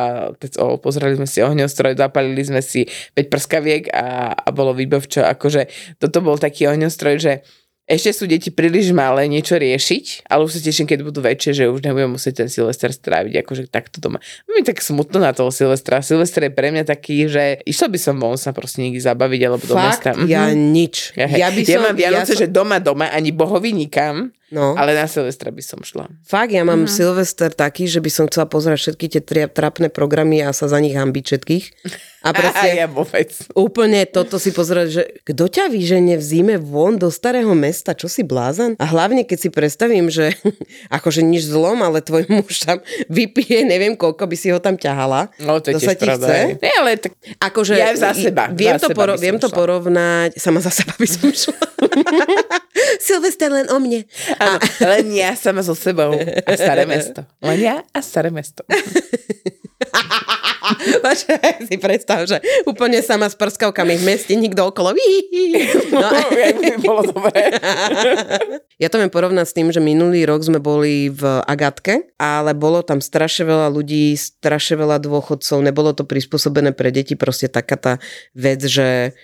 o, 0.60 0.76
pozreli 0.76 1.16
sme 1.16 1.24
si 1.24 1.40
ohňostroj, 1.40 1.96
zapalili 1.96 2.44
sme 2.44 2.60
si 2.60 2.84
5 3.16 3.32
prskaviek 3.32 3.88
a, 3.88 4.36
a 4.36 4.48
bolo 4.52 4.76
výbavčo. 4.76 5.24
Akože 5.24 5.96
toto 5.96 6.20
bol 6.20 6.36
taký 6.36 6.68
ohňostroj, 6.68 7.16
že 7.16 7.32
ešte 7.88 8.12
sú 8.12 8.24
deti 8.28 8.52
príliš 8.52 8.92
malé 8.92 9.24
niečo 9.32 9.56
riešiť, 9.56 10.28
ale 10.28 10.44
už 10.44 10.52
sa 10.52 10.60
teším, 10.60 10.84
keď 10.84 11.08
budú 11.08 11.24
väčšie, 11.24 11.56
že 11.56 11.64
už 11.72 11.80
nebudem 11.80 12.12
musieť 12.12 12.44
ten 12.44 12.48
Silvester 12.52 12.92
stráviť 12.92 13.40
akože 13.40 13.72
takto 13.72 13.96
doma. 13.96 14.20
Mi 14.44 14.60
tak 14.60 14.84
smutno 14.84 15.16
na 15.16 15.32
toho 15.32 15.48
Silvestra. 15.48 16.04
Silvester 16.04 16.44
je 16.44 16.52
pre 16.52 16.68
mňa 16.68 16.84
taký, 16.84 17.32
že 17.32 17.64
išla 17.64 17.88
by 17.88 17.98
som 17.98 18.20
von 18.20 18.36
sa 18.36 18.52
proste 18.52 18.84
niekde 18.84 19.00
zabaviť 19.00 19.40
alebo 19.40 19.64
do 19.64 19.72
Fakt? 19.72 20.04
mesta. 20.04 20.10
Ja 20.28 20.52
mhm. 20.52 20.68
nič. 20.68 21.16
Ja, 21.16 21.32
ja, 21.32 21.48
by 21.48 21.64
som, 21.64 21.72
ja 21.72 21.78
mám 21.80 21.96
Vianoce, 21.96 22.36
ja 22.36 22.36
som... 22.36 22.40
že 22.44 22.46
doma, 22.52 22.76
doma, 22.76 23.08
ani 23.08 23.32
bohovi 23.32 23.72
nikam. 23.72 24.36
No. 24.48 24.72
Ale 24.80 24.96
na 24.96 25.04
Silvestra 25.04 25.52
by 25.52 25.60
som 25.60 25.84
šla. 25.84 26.08
Fakt, 26.24 26.56
ja 26.56 26.64
mám 26.64 26.88
uh-huh. 26.88 26.96
Silvester 27.12 27.52
taký, 27.52 27.84
že 27.84 28.00
by 28.00 28.08
som 28.08 28.24
chcela 28.32 28.48
pozerať 28.48 28.88
všetky 28.88 29.06
tie 29.12 29.20
tri- 29.20 29.50
trapné 29.52 29.92
programy 29.92 30.40
a 30.40 30.56
sa 30.56 30.72
za 30.72 30.80
nich 30.80 30.96
hambiť 30.96 31.24
všetkých. 31.28 31.64
A 32.24 32.32
proste 32.38 32.68
a 32.72 32.80
ja 32.84 32.86
vôbec. 32.88 33.28
úplne 33.52 34.08
toto 34.08 34.40
si 34.40 34.48
pozerať, 34.56 34.86
že 34.88 35.02
kto 35.28 35.52
ťa 35.52 35.68
vyženie 35.68 36.16
v 36.16 36.24
zime 36.24 36.56
von 36.56 36.96
do 36.96 37.12
starého 37.12 37.52
mesta, 37.52 37.92
čo 37.92 38.08
si 38.08 38.24
blázan? 38.24 38.72
A 38.80 38.88
hlavne, 38.88 39.28
keď 39.28 39.38
si 39.38 39.48
predstavím, 39.52 40.08
že 40.08 40.32
akože 40.96 41.20
nič 41.20 41.44
zlom, 41.44 41.84
ale 41.84 42.00
tvoj 42.00 42.32
muž 42.32 42.64
tam 42.64 42.80
vypije, 43.12 43.68
neviem 43.68 44.00
koľko 44.00 44.24
by 44.24 44.36
si 44.40 44.48
ho 44.48 44.56
tam 44.64 44.80
ťahala. 44.80 45.28
No 45.44 45.60
to 45.60 45.76
je 45.76 45.84
tiež 45.84 46.00
pravda. 46.00 46.24
Chce. 46.24 46.40
Nie, 46.64 46.72
ale 46.80 46.96
tak 46.96 47.12
akože, 47.36 47.76
ja 47.76 47.92
za 47.92 48.16
seba. 48.16 48.48
Viem, 48.48 48.80
za 48.80 48.88
to, 48.88 48.96
poro- 48.96 49.20
seba 49.20 49.24
viem 49.28 49.36
to 49.36 49.52
porovnať, 49.52 50.40
sama 50.40 50.64
za 50.64 50.72
seba 50.72 50.96
by 50.96 51.04
som 51.04 51.28
šla. 51.52 51.67
Silvester 53.06 53.50
len 53.50 53.66
o 53.70 53.78
mne. 53.78 54.04
Áno, 54.38 54.58
len 54.92 55.06
ja 55.14 55.34
sama 55.38 55.62
so 55.62 55.74
sebou 55.74 56.14
a 56.18 56.50
staré 56.54 56.84
mesto. 56.84 57.24
Len 57.42 57.58
ja 57.58 57.76
a 57.94 57.98
staré 58.02 58.30
mesto. 58.34 58.64
si 61.68 61.76
predstav, 61.80 62.28
že 62.28 62.40
úplne 62.68 63.00
sama 63.00 63.28
s 63.28 63.36
prskavkami 63.36 63.96
v 63.98 64.04
meste, 64.04 64.32
nikto 64.36 64.68
okolo. 64.68 64.92
No. 65.92 66.08
by 66.32 66.76
bolo 66.82 67.02
dobré. 67.08 67.56
ja 68.76 68.88
to 68.92 69.00
viem 69.00 69.10
porovnať 69.10 69.46
s 69.48 69.56
tým, 69.56 69.68
že 69.72 69.80
minulý 69.80 70.28
rok 70.28 70.44
sme 70.44 70.60
boli 70.60 71.08
v 71.08 71.42
Agatke, 71.44 72.12
ale 72.20 72.52
bolo 72.52 72.84
tam 72.84 73.00
strašne 73.00 73.48
veľa 73.48 73.68
ľudí, 73.72 74.14
strašne 74.14 74.78
veľa 74.78 75.00
dôchodcov, 75.02 75.58
nebolo 75.64 75.96
to 75.96 76.04
prispôsobené 76.04 76.76
pre 76.76 76.92
deti, 76.92 77.16
proste 77.16 77.48
taká 77.48 77.76
tá 77.80 77.92
vec, 78.36 78.60
že 78.64 79.16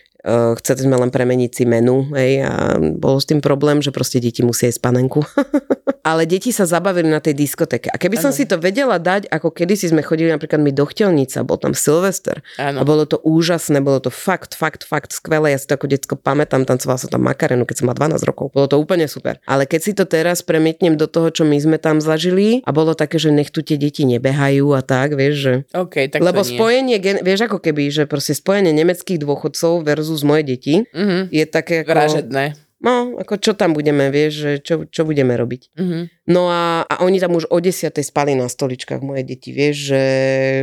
chceli 0.60 0.88
sme 0.88 0.96
len 0.96 1.12
premeniť 1.12 1.50
si 1.52 1.64
menu, 1.68 2.08
hej, 2.16 2.48
a 2.48 2.80
bol 2.80 3.20
s 3.20 3.28
tým 3.28 3.44
problém, 3.44 3.84
že 3.84 3.92
proste 3.92 4.18
deti 4.24 4.40
musia 4.40 4.72
jesť 4.72 4.80
panenku. 4.80 5.20
ale 6.04 6.22
deti 6.24 6.52
sa 6.52 6.62
zabavili 6.62 7.08
na 7.08 7.18
tej 7.18 7.32
diskotéke. 7.34 7.88
A 7.88 7.96
keby 7.96 8.14
som 8.14 8.28
Áno. 8.28 8.36
si 8.36 8.44
to 8.44 8.56
vedela 8.56 8.96
dať, 8.96 9.26
ako 9.26 9.48
kedysi 9.50 9.88
sme 9.88 10.00
chodili 10.00 10.28
napríklad 10.28 10.60
my 10.60 10.68
do 10.68 10.84
Chtelnica, 10.84 11.40
bol 11.40 11.56
tam 11.56 11.72
Silvester. 11.72 12.44
Áno. 12.54 12.78
A 12.78 12.82
bolo 12.82 13.02
to 13.02 13.18
úžasné, 13.18 13.80
bolo 13.80 13.98
to 13.98 14.08
fakt, 14.08 14.52
fakt, 14.52 14.84
fakt 14.84 15.10
skvelé. 15.10 15.50
Ja 15.50 15.58
si 15.58 15.64
to 15.64 15.74
ako 15.74 15.88
detsko 15.88 16.14
pamätám, 16.14 16.62
tancovala 16.62 17.00
som 17.00 17.08
tam 17.08 17.24
makarenu, 17.24 17.64
keď 17.64 17.74
som 17.74 17.84
mala 17.86 17.96
12 17.98 18.20
rokov. 18.22 18.52
Bolo 18.52 18.68
to 18.68 18.76
úplne 18.76 19.08
super. 19.08 19.40
Ale 19.42 19.64
keď 19.64 19.80
si 19.80 19.92
to 19.92 20.04
teraz 20.04 20.44
premietnem 20.44 20.92
do 20.92 21.06
toho, 21.06 21.28
čo 21.28 21.42
my 21.42 21.56
sme 21.56 21.76
tam 21.76 21.98
zažili 21.98 22.60
a 22.60 22.70
bolo 22.70 22.92
také, 22.92 23.16
že 23.16 23.32
nech 23.32 23.48
tu 23.48 23.64
tie 23.64 23.74
deti 23.74 24.04
nebehajú 24.04 24.68
a 24.70 24.84
tak, 24.84 25.16
vieš, 25.16 25.34
že... 25.34 25.52
OK, 25.72 26.12
tak 26.12 26.20
Lebo 26.20 26.44
spojenie, 26.44 27.00
gen- 27.00 27.24
vieš 27.24 27.48
ako 27.48 27.58
keby, 27.58 27.88
že 27.88 28.04
proste 28.04 28.32
spojenie 28.32 28.70
nemeckých 28.70 29.16
dôchodcov 29.18 29.80
versus 29.82 30.20
moje 30.20 30.44
deti 30.44 30.74
Mhm. 30.92 31.30
je 31.30 31.44
také 31.46 31.80
ako... 31.80 31.90
Vražedné. 31.90 32.44
No, 32.84 33.16
ako 33.16 33.40
čo 33.40 33.56
tam 33.56 33.72
budeme, 33.72 34.12
vieš, 34.12 34.32
že 34.36 34.52
čo, 34.60 34.74
čo 34.84 35.08
budeme 35.08 35.32
robiť. 35.32 35.72
Mhm. 35.80 36.00
No 36.28 36.48
a, 36.48 36.84
a 36.84 37.04
oni 37.04 37.20
tam 37.20 37.36
už 37.36 37.48
o 37.52 37.60
10. 37.60 37.92
spali 38.00 38.32
na 38.32 38.48
stoličkách 38.48 39.04
moje 39.04 39.28
deti, 39.28 39.52
vieš, 39.52 39.92
že 39.92 40.02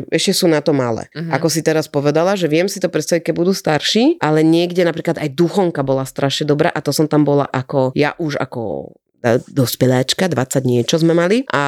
ešte 0.09 0.33
sú 0.33 0.45
na 0.45 0.61
to 0.61 0.73
malé. 0.73 1.09
Mhm. 1.17 1.33
Ako 1.33 1.49
si 1.49 1.65
teraz 1.65 1.89
povedala, 1.89 2.37
že 2.37 2.45
viem 2.45 2.69
si 2.69 2.77
to 2.77 2.93
predstaviť, 2.93 3.29
keď 3.29 3.33
budú 3.33 3.53
starší, 3.57 4.21
ale 4.21 4.45
niekde 4.45 4.85
napríklad 4.85 5.17
aj 5.17 5.33
duchonka 5.33 5.81
bola 5.81 6.05
strašne 6.05 6.45
dobrá 6.45 6.69
a 6.69 6.81
to 6.85 6.93
som 6.93 7.09
tam 7.09 7.25
bola 7.25 7.49
ako, 7.49 7.93
ja 7.97 8.13
už 8.21 8.37
ako 8.37 8.93
dospeláčka, 9.47 10.25
20 10.25 10.65
niečo 10.65 10.97
sme 10.97 11.13
mali 11.13 11.45
a 11.49 11.63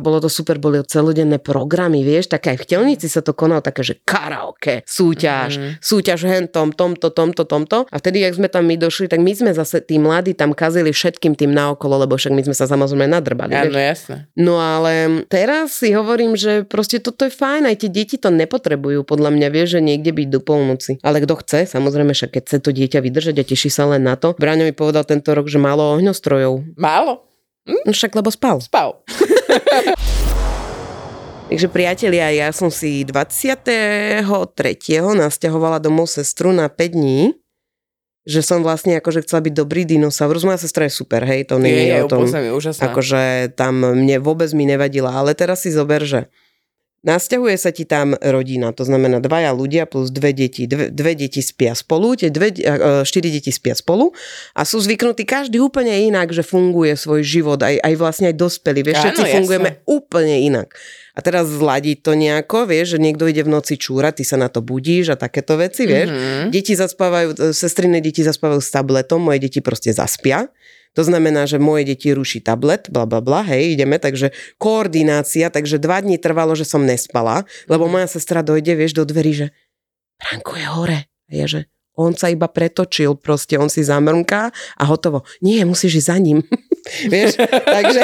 bolo 0.00 0.18
to 0.18 0.28
super, 0.28 0.56
boli 0.56 0.80
celodenné 0.84 1.36
programy, 1.36 2.00
vieš, 2.00 2.28
také 2.28 2.54
aj 2.54 2.58
v 2.60 2.64
Chtelnici 2.64 3.06
sa 3.06 3.20
to 3.20 3.32
konalo, 3.32 3.60
také, 3.60 3.84
že 3.84 4.00
karaoke, 4.02 4.82
súťaž, 4.84 5.50
Mhm. 5.58 5.68
súťaž 5.80 6.20
hentom, 6.24 6.72
tomto, 6.72 7.08
tomto, 7.10 7.42
tomto. 7.44 7.84
A 7.88 7.96
vtedy, 7.96 8.24
jak 8.24 8.34
sme 8.34 8.48
tam 8.48 8.64
my 8.64 8.76
došli, 8.76 9.06
tak 9.06 9.20
my 9.20 9.32
sme 9.32 9.50
zase, 9.52 9.80
tí 9.80 9.96
mladí 9.96 10.32
tam 10.32 10.52
kazili 10.52 10.90
všetkým 10.90 11.34
tým 11.34 11.52
naokolo, 11.52 11.98
lebo 11.98 12.16
však 12.16 12.32
my 12.32 12.42
sme 12.44 12.56
sa 12.56 12.64
samozrejme 12.64 13.04
nadrbali. 13.04 13.52
vieš. 13.52 13.68
Áno, 13.68 13.80
jasné. 13.80 14.16
No 14.34 14.54
ale 14.56 15.24
teraz 15.28 15.76
si 15.80 15.92
hovorím, 15.92 16.34
že 16.34 16.64
proste 16.64 16.98
toto 16.98 17.24
je 17.24 17.32
fajn, 17.32 17.68
aj 17.68 17.76
tie 17.84 17.90
deti 17.90 18.16
to 18.16 18.28
nepotrebujú, 18.28 19.04
podľa 19.04 19.30
mňa 19.30 19.48
vie, 19.50 19.64
že 19.66 19.78
niekde 19.80 20.12
byť 20.12 20.28
do 20.28 20.40
polnoci. 20.40 20.92
Ale 21.02 21.20
kto 21.20 21.34
chce, 21.36 21.60
samozrejme, 21.68 22.12
však 22.12 22.30
keď 22.34 22.42
chce 22.44 22.58
to 22.60 22.70
dieťa 22.72 22.98
vydržať 23.00 23.36
a 23.40 23.44
teší 23.44 23.68
sa 23.68 23.84
len 23.86 24.04
na 24.04 24.16
to. 24.16 24.32
Braňo 24.36 24.64
mi 24.64 24.72
povedal 24.72 25.04
tento 25.04 25.32
rok, 25.32 25.46
že 25.46 25.58
málo 25.58 25.96
ohňostrojov. 25.96 26.77
Málo? 26.78 27.26
No 27.66 27.90
však 27.90 28.14
lebo 28.14 28.30
spal. 28.30 28.62
Spal. 28.62 29.02
Takže 31.48 31.66
priatelia, 31.72 32.30
ja 32.30 32.48
som 32.54 32.70
si 32.70 33.02
23. 33.02 34.22
nasťahovala 34.94 35.82
domov 35.82 36.06
sestru 36.06 36.54
na 36.54 36.70
5 36.70 36.94
dní 36.94 37.34
že 38.28 38.44
som 38.44 38.60
vlastne 38.60 39.00
akože 39.00 39.24
chcela 39.24 39.40
byť 39.40 39.54
dobrý 39.56 39.88
dinosaurus. 39.88 40.44
Moja 40.44 40.60
sestra 40.60 40.84
je 40.84 40.92
super, 40.92 41.24
hej, 41.24 41.48
to 41.48 41.56
nie 41.56 41.72
Je, 41.72 41.96
je, 41.96 42.04
o 42.04 42.12
tom. 42.12 42.28
je 42.28 42.52
úžasná. 42.52 42.92
Akože 42.92 43.56
tam 43.56 43.80
mne 43.80 44.20
vôbec 44.20 44.52
mi 44.52 44.68
nevadila, 44.68 45.16
ale 45.16 45.32
teraz 45.32 45.64
si 45.64 45.72
zober, 45.72 46.04
že 46.04 46.28
nasťahuje 47.08 47.56
sa 47.56 47.72
ti 47.72 47.88
tam 47.88 48.12
rodina, 48.20 48.76
to 48.76 48.84
znamená 48.84 49.24
dvaja 49.24 49.56
ľudia 49.56 49.88
plus 49.88 50.12
dve 50.12 50.36
deti. 50.36 50.68
Dve, 50.68 50.92
dve 50.92 51.16
deti 51.16 51.40
spia 51.40 51.72
spolu, 51.72 52.12
tie 52.20 52.28
dve, 52.28 52.52
e, 52.52 53.02
štyri 53.08 53.32
deti 53.32 53.48
spia 53.48 53.72
spolu 53.72 54.12
a 54.52 54.68
sú 54.68 54.76
zvyknutí 54.84 55.24
každý 55.24 55.56
úplne 55.64 55.96
inak, 56.04 56.36
že 56.36 56.44
funguje 56.44 56.92
svoj 56.92 57.24
život, 57.24 57.64
aj, 57.64 57.80
aj 57.80 57.94
vlastne 57.96 58.28
aj 58.28 58.36
dospelí. 58.36 58.84
Vieš, 58.84 58.96
všetci 59.00 59.22
jasné. 59.24 59.36
fungujeme 59.40 59.70
úplne 59.88 60.36
inak. 60.44 60.76
A 61.16 61.24
teraz 61.24 61.50
zladiť 61.50 62.04
to 62.04 62.14
nejako, 62.14 62.70
vieš, 62.70 62.94
že 62.94 63.02
niekto 63.02 63.26
ide 63.26 63.42
v 63.42 63.50
noci 63.50 63.74
čúrať, 63.74 64.22
ty 64.22 64.24
sa 64.28 64.38
na 64.38 64.46
to 64.46 64.62
budíš 64.62 65.10
a 65.10 65.16
takéto 65.18 65.58
veci, 65.58 65.88
vieš. 65.88 66.14
Mhm. 66.14 66.54
Deti 66.54 66.76
zaspávajú, 66.76 67.28
e, 67.34 67.36
sestriny 67.56 68.04
deti 68.04 68.20
zaspávajú 68.22 68.60
s 68.60 68.70
tabletom, 68.70 69.18
moje 69.18 69.48
deti 69.48 69.64
proste 69.64 69.90
zaspia. 69.90 70.46
To 70.98 71.06
znamená, 71.06 71.46
že 71.46 71.62
moje 71.62 71.94
deti 71.94 72.10
ruší 72.10 72.42
tablet, 72.42 72.90
bla 72.90 73.06
bla 73.06 73.22
bla, 73.22 73.46
hej, 73.46 73.78
ideme, 73.78 74.02
takže 74.02 74.34
koordinácia, 74.58 75.46
takže 75.46 75.78
dva 75.78 76.02
dní 76.02 76.18
trvalo, 76.18 76.58
že 76.58 76.66
som 76.66 76.82
nespala, 76.82 77.46
lebo 77.70 77.86
moja 77.86 78.10
sestra 78.10 78.42
dojde, 78.42 78.74
vieš, 78.74 78.98
do 78.98 79.06
dverí, 79.06 79.46
že 79.46 79.46
Franko 80.18 80.58
je 80.58 80.66
hore. 80.66 80.98
A 81.30 81.30
ja, 81.30 81.46
že 81.46 81.70
on 81.94 82.18
sa 82.18 82.34
iba 82.34 82.50
pretočil, 82.50 83.14
proste 83.14 83.54
on 83.54 83.70
si 83.70 83.86
zamrnká 83.86 84.50
a 84.74 84.84
hotovo. 84.90 85.22
Nie, 85.38 85.62
musíš 85.62 86.02
ísť 86.02 86.08
za 86.10 86.18
ním. 86.18 86.38
vieš, 87.06 87.36
takže, 87.76 88.02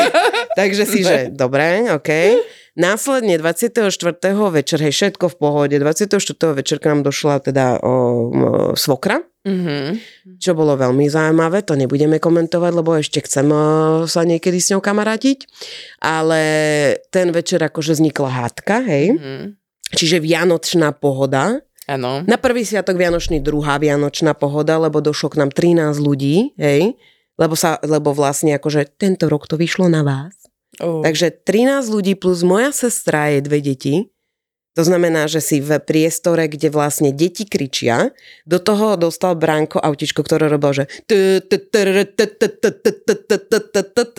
takže 0.54 0.82
si, 0.84 1.00
že 1.00 1.28
dobre, 1.30 1.88
okej. 1.90 2.38
Následne 2.74 3.38
24. 3.38 3.86
večer, 4.50 4.78
hej, 4.82 4.90
všetko 4.90 5.30
v 5.30 5.36
pohode, 5.38 5.74
24. 5.78 6.18
večer 6.52 6.82
k 6.82 6.90
nám 6.90 7.06
došla 7.06 7.38
teda 7.40 7.78
o, 7.78 7.86
o, 7.86 7.96
svokra, 8.74 9.22
Mhm. 9.44 10.00
čo 10.40 10.56
bolo 10.56 10.72
veľmi 10.72 11.04
zaujímavé, 11.04 11.60
to 11.62 11.76
nebudeme 11.76 12.16
komentovať, 12.16 12.72
lebo 12.72 12.96
ešte 12.96 13.20
chcem 13.20 13.44
o, 13.46 13.62
sa 14.08 14.24
niekedy 14.24 14.56
s 14.56 14.72
ňou 14.72 14.80
kamarátiť, 14.80 15.44
ale 16.00 16.42
ten 17.12 17.28
večer 17.28 17.60
akože 17.60 17.92
vznikla 17.92 18.30
hádka, 18.42 18.76
hej, 18.88 19.14
Mhm. 19.14 19.44
čiže 19.94 20.18
vianočná 20.18 20.96
pohoda, 20.96 21.60
Áno. 21.84 22.24
na 22.24 22.40
prvý 22.40 22.64
sviatok 22.64 22.96
Vianočný 22.96 23.44
druhá 23.44 23.76
Vianočná 23.76 24.32
pohoda, 24.32 24.80
lebo 24.80 25.04
došlo 25.04 25.28
k 25.28 25.44
nám 25.44 25.52
13 25.52 26.00
ľudí, 26.00 26.56
hej, 26.56 26.96
lebo, 27.38 27.54
sa, 27.58 27.82
lebo 27.82 28.14
vlastne 28.14 28.54
akože 28.54 28.98
tento 28.98 29.26
rok 29.26 29.50
to 29.50 29.58
vyšlo 29.58 29.90
na 29.90 30.06
vás. 30.06 30.34
Oh. 30.82 31.02
Takže 31.06 31.30
13 31.30 31.86
ľudí 31.86 32.14
plus 32.18 32.42
moja 32.42 32.74
sestra 32.74 33.30
je 33.34 33.40
dve 33.42 33.62
deti. 33.62 34.10
To 34.74 34.82
znamená, 34.82 35.30
že 35.30 35.38
si 35.38 35.62
v 35.62 35.78
priestore, 35.78 36.50
kde 36.50 36.66
vlastne 36.66 37.14
deti 37.14 37.46
kričia, 37.46 38.10
do 38.42 38.58
toho 38.58 38.98
dostal 38.98 39.38
Branko 39.38 39.78
autičko, 39.78 40.26
ktoré 40.26 40.50
robilo, 40.50 40.82
že 40.82 40.90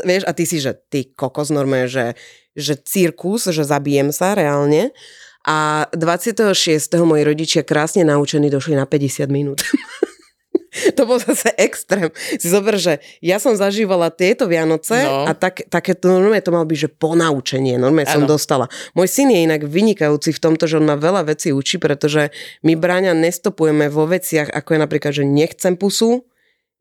vieš, 0.08 0.24
a 0.24 0.32
ty 0.32 0.44
si, 0.48 0.64
že 0.64 0.80
ty 0.88 1.12
kokos 1.12 1.52
normálne, 1.52 1.92
že, 1.92 2.16
že 2.56 2.80
cirkus, 2.80 3.52
že 3.52 3.68
zabijem 3.68 4.16
sa 4.16 4.32
reálne. 4.32 4.96
A 5.44 5.92
26. 5.92 6.56
moji 7.04 7.22
rodičia 7.28 7.62
krásne 7.68 8.08
naučení 8.08 8.48
došli 8.48 8.80
na 8.80 8.88
50 8.88 9.28
minút. 9.28 9.60
to 10.98 11.02
bol 11.04 11.18
zase 11.18 11.50
extrém. 11.56 12.12
Si 12.36 12.48
zober, 12.48 12.76
že 12.76 13.00
ja 13.20 13.40
som 13.40 13.56
zažívala 13.56 14.12
tieto 14.12 14.46
Vianoce 14.46 14.98
No. 15.06 15.26
a 15.26 15.32
tak, 15.32 15.66
také 15.68 15.94
to, 15.94 16.10
normálne 16.10 16.42
to 16.42 16.52
mal 16.52 16.64
byť, 16.64 16.80
že 16.80 16.90
ponaučenie, 16.90 17.76
normálne 17.76 18.08
som 18.08 18.24
Áno. 18.24 18.32
dostala. 18.32 18.66
Môj 18.94 19.08
syn 19.08 19.32
je 19.32 19.46
inak 19.46 19.64
vynikajúci 19.64 20.32
v 20.32 20.40
tomto, 20.40 20.66
že 20.66 20.78
on 20.78 20.88
ma 20.88 20.96
veľa 20.96 21.28
vecí 21.28 21.50
učí, 21.50 21.80
pretože 21.80 22.30
my 22.62 22.76
bráňa 22.76 23.16
nestopujeme 23.16 23.88
vo 23.88 24.06
veciach, 24.06 24.50
ako 24.50 24.70
je 24.76 24.80
napríklad, 24.80 25.12
že 25.14 25.24
nechcem 25.24 25.74
pusu, 25.76 26.24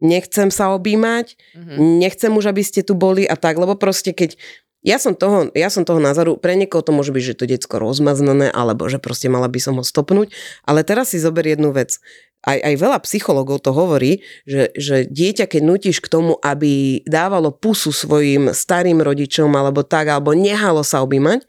nechcem 0.03 0.51
sa 0.51 0.75
objímať, 0.75 1.39
Mhm. 1.55 2.03
nechcem 2.03 2.33
už, 2.35 2.51
aby 2.51 2.63
ste 2.67 2.83
tu 2.83 2.93
boli 2.93 3.25
a 3.25 3.39
tak, 3.39 3.57
lebo 3.57 3.79
proste 3.79 4.11
keď 4.13 4.37
ja 4.85 5.01
som, 5.01 5.17
toho, 5.17 5.49
ja 5.57 5.73
som 5.73 5.81
toho 5.89 5.97
názoru, 5.97 6.37
pre 6.37 6.53
niekoho 6.61 6.85
to 6.85 6.93
môže 6.93 7.09
byť, 7.09 7.25
že 7.25 7.39
to 7.41 7.45
decko 7.49 7.81
rozmaznané, 7.81 8.53
alebo 8.53 8.85
že 8.85 9.01
proste 9.01 9.33
mala 9.33 9.49
by 9.49 9.57
som 9.57 9.81
ho 9.81 9.85
stopnúť, 9.87 10.29
ale 10.69 10.85
teraz 10.85 11.17
si 11.17 11.19
zober 11.23 11.49
jednu 11.49 11.73
vec. 11.73 12.05
Aj, 12.45 12.61
aj 12.61 12.75
veľa 12.77 12.99
psychologov 13.09 13.65
to 13.65 13.73
hovorí, 13.73 14.21
že, 14.45 14.69
že 14.77 15.09
dieťa, 15.09 15.49
keď 15.49 15.63
nutíš 15.65 16.05
k 16.05 16.13
tomu, 16.13 16.37
aby 16.45 17.01
dávalo 17.09 17.49
pusu 17.49 17.89
svojim 17.89 18.53
starým 18.53 19.01
rodičom, 19.01 19.49
alebo 19.57 19.81
tak, 19.81 20.13
alebo 20.13 20.37
nehalo 20.37 20.85
sa 20.85 21.01
objímať, 21.01 21.41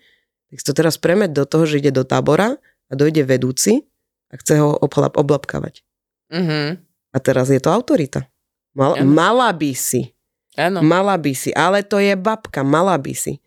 tak 0.50 0.56
si 0.56 0.66
to 0.66 0.72
teraz 0.72 0.96
premed 0.96 1.36
do 1.36 1.44
toho, 1.44 1.68
že 1.68 1.84
ide 1.84 1.92
do 1.92 2.08
tábora 2.08 2.56
a 2.88 2.94
dojde 2.96 3.28
vedúci 3.28 3.84
a 4.32 4.40
chce 4.40 4.64
ho 4.64 4.80
oblap, 4.80 5.20
oblapkávať. 5.20 5.84
Mhm. 6.32 6.80
A 7.12 7.18
teraz 7.20 7.52
je 7.52 7.60
to 7.60 7.72
autorita. 7.72 8.28
Mal, 8.76 9.00
mala 9.08 9.48
by 9.56 9.72
si. 9.72 10.12
Áno. 10.56 10.84
Mala 10.84 11.16
by 11.20 11.32
si, 11.36 11.52
ale 11.56 11.84
to 11.84 12.00
je 12.00 12.16
babka, 12.16 12.64
mala 12.64 12.96
by 12.96 13.12
si. 13.12 13.44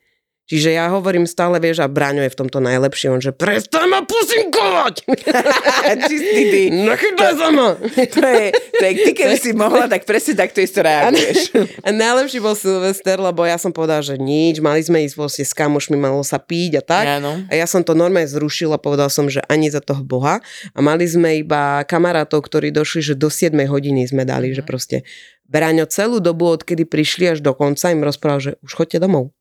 Čiže 0.49 0.81
ja 0.81 0.88
hovorím 0.88 1.28
stále, 1.28 1.61
vieš, 1.61 1.85
a 1.85 1.93
Braňo 1.93 2.25
je 2.25 2.33
v 2.33 2.40
tomto 2.40 2.57
najlepší, 2.64 3.12
on 3.12 3.21
že 3.21 3.37
prestaň 3.37 3.85
ma 3.85 4.00
pusinkovať! 4.00 5.05
Čistý 6.09 6.43
ty. 6.49 6.62
Nachytaj 6.73 7.33
sa 7.37 7.49
ma! 7.52 7.76
To 7.76 8.25
je, 8.25 8.47
to 8.57 8.83
je, 8.88 8.93
ty 8.97 9.11
keby 9.12 9.37
si 9.37 9.52
mohla, 9.52 9.93
tak 9.93 10.09
presne 10.09 10.40
takto 10.40 10.64
isto 10.64 10.81
reaguješ. 10.81 11.52
A 11.87 11.93
najlepší 11.93 12.40
bol 12.40 12.57
Silvester, 12.57 13.21
lebo 13.21 13.45
ja 13.45 13.61
som 13.61 13.76
povedala, 13.76 14.00
že 14.00 14.17
nič, 14.17 14.64
mali 14.64 14.81
sme 14.81 15.05
ísť 15.05 15.21
vlastne 15.21 15.45
s 15.45 15.52
kamošmi, 15.52 16.00
malo 16.00 16.25
sa 16.25 16.40
piť 16.40 16.81
a 16.81 16.83
tak. 16.83 17.21
Áno. 17.21 17.45
A 17.45 17.52
ja 17.52 17.69
som 17.69 17.85
to 17.85 17.93
normálne 17.93 18.25
zrušila, 18.25 18.81
povedal 18.81 19.12
som, 19.12 19.28
že 19.28 19.45
ani 19.52 19.69
za 19.69 19.85
toho 19.85 20.00
Boha. 20.00 20.40
A 20.73 20.78
mali 20.81 21.05
sme 21.05 21.45
iba 21.45 21.85
kamarátov, 21.85 22.40
ktorí 22.49 22.73
došli, 22.73 23.12
že 23.12 23.14
do 23.21 23.28
7 23.28 23.52
hodiny 23.52 24.09
sme 24.09 24.25
dali, 24.25 24.57
že 24.57 24.64
proste 24.64 25.05
Braňo 25.49 25.88
celú 25.88 26.21
dobu, 26.21 26.57
odkedy 26.57 26.85
prišli 26.85 27.37
až 27.37 27.38
do 27.40 27.57
konca, 27.57 27.88
im 27.93 28.05
rozprával, 28.05 28.40
že 28.40 28.52
už 28.61 28.73
chodte 28.73 29.00
domov. 29.00 29.33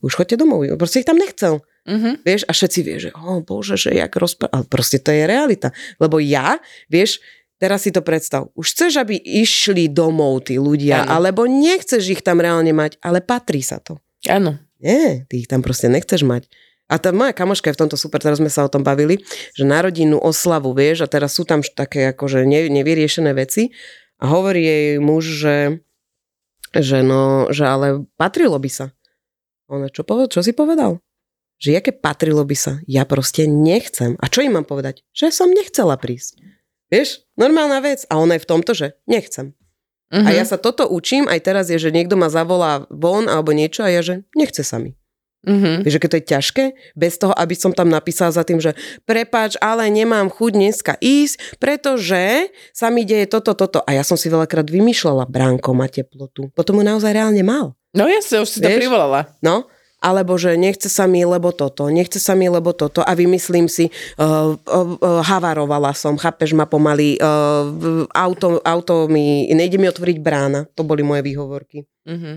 Už 0.00 0.14
chodte 0.14 0.38
domov. 0.38 0.66
Proste 0.78 1.02
ich 1.02 1.08
tam 1.08 1.18
nechcel. 1.18 1.60
Mhm. 1.88 2.22
Vieš, 2.22 2.42
a 2.44 2.52
všetci 2.52 2.80
vie, 2.84 2.96
že 3.08 3.10
o 3.16 3.40
bože, 3.40 3.80
že 3.80 3.96
jak 3.96 4.12
rozpráva. 4.12 4.52
Ale 4.52 4.64
proste 4.68 5.00
to 5.00 5.08
je 5.08 5.24
realita. 5.24 5.72
Lebo 5.96 6.20
ja, 6.20 6.60
vieš, 6.92 7.18
teraz 7.56 7.88
si 7.88 7.90
to 7.90 8.04
predstav. 8.04 8.52
Už 8.54 8.76
chceš, 8.76 9.00
aby 9.00 9.16
išli 9.18 9.88
domov 9.88 10.46
tí 10.46 10.60
ľudia, 10.60 11.08
Áno. 11.08 11.18
alebo 11.18 11.48
nechceš 11.48 12.04
ich 12.12 12.22
tam 12.22 12.38
reálne 12.38 12.70
mať, 12.76 13.00
ale 13.00 13.24
patrí 13.24 13.64
sa 13.64 13.80
to. 13.80 13.98
Áno. 14.28 14.60
Nie, 14.78 15.26
ty 15.26 15.42
ich 15.42 15.50
tam 15.50 15.64
proste 15.64 15.90
nechceš 15.90 16.22
mať. 16.22 16.46
A 16.88 16.96
tá 16.96 17.12
moja 17.12 17.36
kamoška 17.36 17.68
je 17.68 17.76
v 17.76 17.82
tomto 17.84 18.00
super, 18.00 18.16
teraz 18.16 18.40
sme 18.40 18.48
sa 18.48 18.64
o 18.64 18.72
tom 18.72 18.80
bavili, 18.80 19.20
že 19.52 19.68
na 19.68 19.84
rodinnú 19.84 20.16
oslavu, 20.16 20.72
vieš, 20.72 21.04
a 21.04 21.10
teraz 21.10 21.36
sú 21.36 21.44
tam 21.44 21.60
také 21.60 22.16
akože 22.16 22.48
ne, 22.48 22.72
nevyriešené 22.72 23.36
veci 23.36 23.76
a 24.16 24.24
hovorí 24.32 24.64
jej 24.64 24.86
muž, 24.96 25.24
že 25.24 25.56
že 26.68 27.00
no, 27.00 27.48
že 27.48 27.64
ale 27.64 28.04
patrilo 28.20 28.60
by 28.60 28.68
sa. 28.68 28.86
Ona, 29.68 29.92
čo, 29.92 30.02
povedal, 30.02 30.32
čo 30.32 30.40
si 30.40 30.56
povedal? 30.56 31.00
Že 31.60 31.68
jaké 31.76 31.90
patrilo 31.92 32.40
by 32.46 32.56
sa? 32.56 32.72
Ja 32.88 33.04
proste 33.04 33.44
nechcem. 33.44 34.16
A 34.22 34.30
čo 34.32 34.40
im 34.40 34.56
mám 34.56 34.64
povedať? 34.64 35.04
Že 35.12 35.26
som 35.34 35.48
nechcela 35.52 36.00
prísť. 36.00 36.40
Vieš, 36.88 37.28
normálna 37.36 37.84
vec. 37.84 38.08
A 38.08 38.16
ona 38.16 38.40
je 38.40 38.44
v 38.44 38.50
tomto, 38.50 38.72
že 38.72 38.96
nechcem. 39.04 39.52
Uh-huh. 40.08 40.24
A 40.24 40.32
ja 40.32 40.44
sa 40.48 40.56
toto 40.56 40.88
učím, 40.88 41.28
aj 41.28 41.44
teraz 41.44 41.68
je, 41.68 41.76
že 41.76 41.92
niekto 41.92 42.16
ma 42.16 42.32
zavolá 42.32 42.88
von 42.88 43.28
alebo 43.28 43.52
niečo 43.52 43.84
a 43.84 43.92
ja, 43.92 44.00
že 44.00 44.24
nechce 44.32 44.64
sa 44.64 44.80
mi. 44.80 44.96
Uh-huh. 45.44 45.84
Vieš, 45.84 46.00
keď 46.02 46.10
to 46.10 46.18
je 46.18 46.30
ťažké, 46.34 46.64
bez 46.98 47.14
toho, 47.20 47.30
aby 47.36 47.54
som 47.54 47.70
tam 47.70 47.92
napísala 47.92 48.34
za 48.34 48.42
tým, 48.42 48.58
že 48.58 48.74
prepáč, 49.06 49.54
ale 49.62 49.86
nemám 49.86 50.32
chuť 50.32 50.50
dneska 50.50 50.92
ísť, 50.98 51.60
pretože 51.62 52.50
sa 52.74 52.90
mi 52.90 53.06
deje 53.06 53.30
toto, 53.30 53.54
toto. 53.54 53.84
A 53.86 53.94
ja 53.94 54.02
som 54.02 54.18
si 54.18 54.32
veľakrát 54.32 54.66
vymýšľala, 54.66 55.30
bránko 55.30 55.78
má 55.78 55.86
teplotu. 55.86 56.50
Potom 56.58 56.80
ho 56.80 56.84
naozaj 56.84 57.14
reálne 57.14 57.44
mal. 57.46 57.77
No 57.96 58.04
ja 58.04 58.20
si 58.20 58.36
už 58.36 58.48
si 58.48 58.58
to 58.60 58.68
privolala. 58.68 59.32
No, 59.40 59.68
alebo 59.98 60.38
že 60.38 60.54
nechce 60.54 60.86
sa 60.86 61.10
mi, 61.10 61.26
lebo 61.26 61.50
toto, 61.50 61.90
nechce 61.90 62.22
sa 62.22 62.38
mi, 62.38 62.46
lebo 62.46 62.70
toto 62.70 63.02
a 63.02 63.12
vymyslím 63.18 63.66
si, 63.66 63.90
uh, 64.18 64.54
uh, 64.54 64.94
uh, 65.02 65.22
havarovala 65.26 65.90
som, 65.90 66.14
chápeš 66.14 66.54
ma 66.54 66.70
pomaly, 66.70 67.18
uh, 67.18 68.06
auto, 68.14 68.62
auto 68.62 69.10
mi, 69.10 69.50
nejde 69.50 69.74
mi 69.74 69.90
otvoriť 69.90 70.18
brána, 70.22 70.70
to 70.78 70.86
boli 70.86 71.02
moje 71.02 71.26
výhovorky. 71.26 71.82
Mm-hmm. 72.06 72.34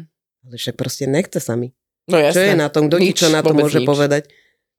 Ale 0.50 0.56
však 0.58 0.74
proste 0.74 1.06
nechce 1.06 1.38
sa 1.38 1.54
mi. 1.54 1.70
No 2.10 2.18
jasne. 2.18 2.34
Čo 2.34 2.42
je 2.50 2.56
na 2.58 2.68
tom, 2.74 2.90
kto 2.90 2.98
ti 2.98 3.14
čo 3.14 3.30
na 3.30 3.46
to 3.46 3.54
môže 3.54 3.78
nič. 3.78 3.88
povedať? 3.88 4.24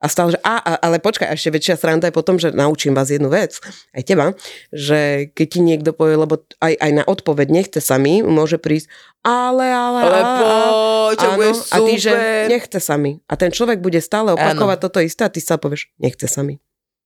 A 0.03 0.11
stále, 0.11 0.35
že 0.35 0.41
a, 0.43 0.59
a, 0.59 0.73
ale 0.83 0.99
počkaj, 0.99 1.31
ešte 1.31 1.55
väčšia 1.55 1.79
sranda 1.79 2.11
je 2.11 2.15
potom, 2.15 2.35
že 2.35 2.51
naučím 2.51 2.91
vás 2.91 3.07
jednu 3.07 3.31
vec, 3.31 3.63
aj 3.95 4.03
teba, 4.03 4.35
že 4.75 5.31
keď 5.31 5.47
ti 5.47 5.61
niekto 5.63 5.91
povie, 5.95 6.19
lebo 6.19 6.43
aj, 6.59 6.75
aj 6.75 6.91
na 6.91 7.05
odpoveď 7.07 7.47
nechce 7.55 7.79
sa 7.79 8.03
mi, 8.03 8.19
môže 8.19 8.59
prísť, 8.59 8.91
ale, 9.23 9.71
ale, 9.71 10.01
ale 10.03 10.21
poď, 10.43 11.19
áno, 11.23 11.37
bude 11.39 11.53
super. 11.55 11.71
A 11.71 11.77
ty, 11.87 11.95
že 12.03 12.13
nechce 12.51 12.79
sa 12.83 12.99
mi. 12.99 13.23
A 13.31 13.39
ten 13.39 13.55
človek 13.55 13.79
bude 13.79 14.03
stále 14.03 14.35
opakovať 14.35 14.79
áno. 14.83 14.85
toto 14.91 14.99
isté 14.99 15.23
a 15.23 15.31
ty 15.31 15.39
sa 15.39 15.55
povieš, 15.55 15.95
nechce 16.03 16.27
sa 16.27 16.43
mi. 16.43 16.59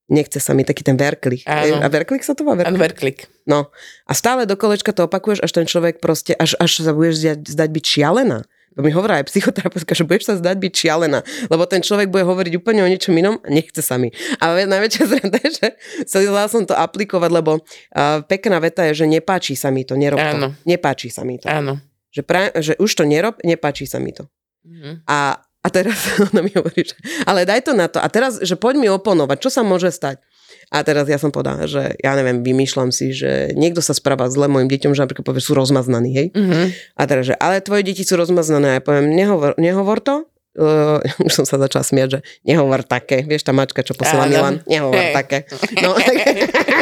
Nechce 0.07 0.39
sa 0.39 0.55
mi 0.55 0.63
taký 0.63 0.87
ten 0.87 0.95
verklik. 0.95 1.43
Áno. 1.43 1.83
A 1.83 1.87
verklik 1.91 2.23
sa 2.23 2.31
to 2.31 2.47
má? 2.47 2.55
Verklik? 2.55 2.79
verklik. 2.79 3.19
No. 3.43 3.69
A 4.07 4.15
stále 4.15 4.47
do 4.47 4.55
kolečka 4.55 4.95
to 4.95 5.05
opakuješ, 5.05 5.43
až 5.43 5.51
ten 5.51 5.67
človek 5.67 5.99
proste, 5.99 6.31
až, 6.33 6.55
až 6.57 6.79
sa 6.79 6.95
budeš 6.95 7.19
zdať, 7.21 7.39
zdať 7.43 7.69
byť 7.75 7.85
šialená. 7.85 8.39
To 8.77 8.85
mi 8.85 8.93
hovorá 8.93 9.17
aj 9.17 9.33
psychoterapeutka, 9.33 9.97
že 9.97 10.05
budeš 10.05 10.29
sa 10.29 10.35
zdať 10.37 10.53
byť 10.61 10.73
šialená, 10.77 11.25
lebo 11.49 11.65
ten 11.65 11.81
človek 11.81 12.13
bude 12.13 12.21
hovoriť 12.29 12.61
úplne 12.61 12.85
o 12.85 12.87
niečom 12.87 13.17
inom 13.17 13.41
a 13.41 13.49
nechce 13.49 13.81
sa 13.81 13.97
mi. 13.97 14.13
Ale 14.37 14.69
najväčšia 14.69 15.03
zrada 15.17 15.37
je, 15.41 15.49
že 15.57 15.67
chcela 16.05 16.45
som 16.45 16.61
to 16.61 16.77
aplikovať, 16.77 17.31
lebo 17.33 17.57
uh, 17.57 18.21
pekná 18.29 18.61
veta 18.61 18.85
je, 18.93 19.01
že 19.01 19.05
nepáči 19.09 19.57
sa 19.57 19.73
mi 19.73 19.81
to, 19.81 19.97
nerob 19.97 20.21
to. 20.21 20.53
Nepáči 20.69 21.09
sa 21.09 21.25
mi 21.25 21.41
to. 21.41 21.49
Áno. 21.49 21.81
Že, 22.13 22.21
pra, 22.21 22.53
že 22.53 22.77
už 22.77 22.93
to 22.93 23.03
nerob, 23.09 23.41
nepáči 23.41 23.89
sa 23.89 23.97
mi 23.97 24.13
to. 24.13 24.29
Mm-hmm. 24.61 25.09
A, 25.09 25.41
a 25.41 25.67
teraz 25.73 25.97
ona 26.29 26.45
mi 26.45 26.53
hovorí, 26.53 26.85
že 26.85 26.93
ale 27.25 27.49
daj 27.49 27.65
to 27.65 27.73
na 27.73 27.89
to. 27.89 27.97
A 27.97 28.05
teraz, 28.13 28.37
že 28.45 28.53
poď 28.53 28.77
mi 28.77 28.87
oponovať, 28.93 29.41
čo 29.41 29.49
sa 29.49 29.65
môže 29.65 29.89
stať. 29.89 30.21
A 30.67 30.83
teraz 30.83 31.07
ja 31.07 31.15
som 31.15 31.31
povedala, 31.31 31.63
že 31.63 31.95
ja 32.03 32.11
neviem, 32.19 32.43
vymýšľam 32.43 32.91
si, 32.91 33.15
že 33.15 33.55
niekto 33.55 33.79
sa 33.79 33.95
správa 33.95 34.27
zle 34.27 34.51
mojim 34.51 34.67
deťom, 34.67 34.91
že 34.91 35.07
napríklad 35.07 35.23
povie, 35.23 35.39
sú 35.39 35.55
rozmaznaní, 35.55 36.11
hej. 36.11 36.27
Mm-hmm. 36.35 36.65
A 36.99 37.01
teraz, 37.07 37.23
že 37.31 37.35
ale 37.39 37.63
tvoje 37.63 37.87
deti 37.87 38.03
sú 38.03 38.19
rozmaznané. 38.19 38.67
A 38.67 38.73
ja 38.79 38.81
poviem, 38.83 39.07
nehovor, 39.15 39.55
nehovor 39.55 40.03
to, 40.03 40.27
uh, 40.59 40.99
už 41.25 41.31
som 41.31 41.45
sa 41.47 41.61
začala 41.61 41.85
smiať, 41.85 42.09
že 42.09 42.19
nehovor 42.43 42.83
také, 42.83 43.23
vieš, 43.23 43.47
tá 43.47 43.53
mačka, 43.55 43.85
čo 43.85 43.95
posiela 43.95 44.27
Milan, 44.27 44.59
nehovor 44.67 44.99
také. 45.13 45.47
No, 45.79 45.95
tak, 46.07 46.17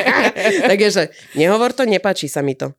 tak 0.73 0.77
je, 0.79 0.89
že 0.89 1.03
nehovor 1.37 1.75
to, 1.75 1.85
nepáči 1.85 2.31
sa 2.31 2.41
mi 2.41 2.55
to. 2.55 2.73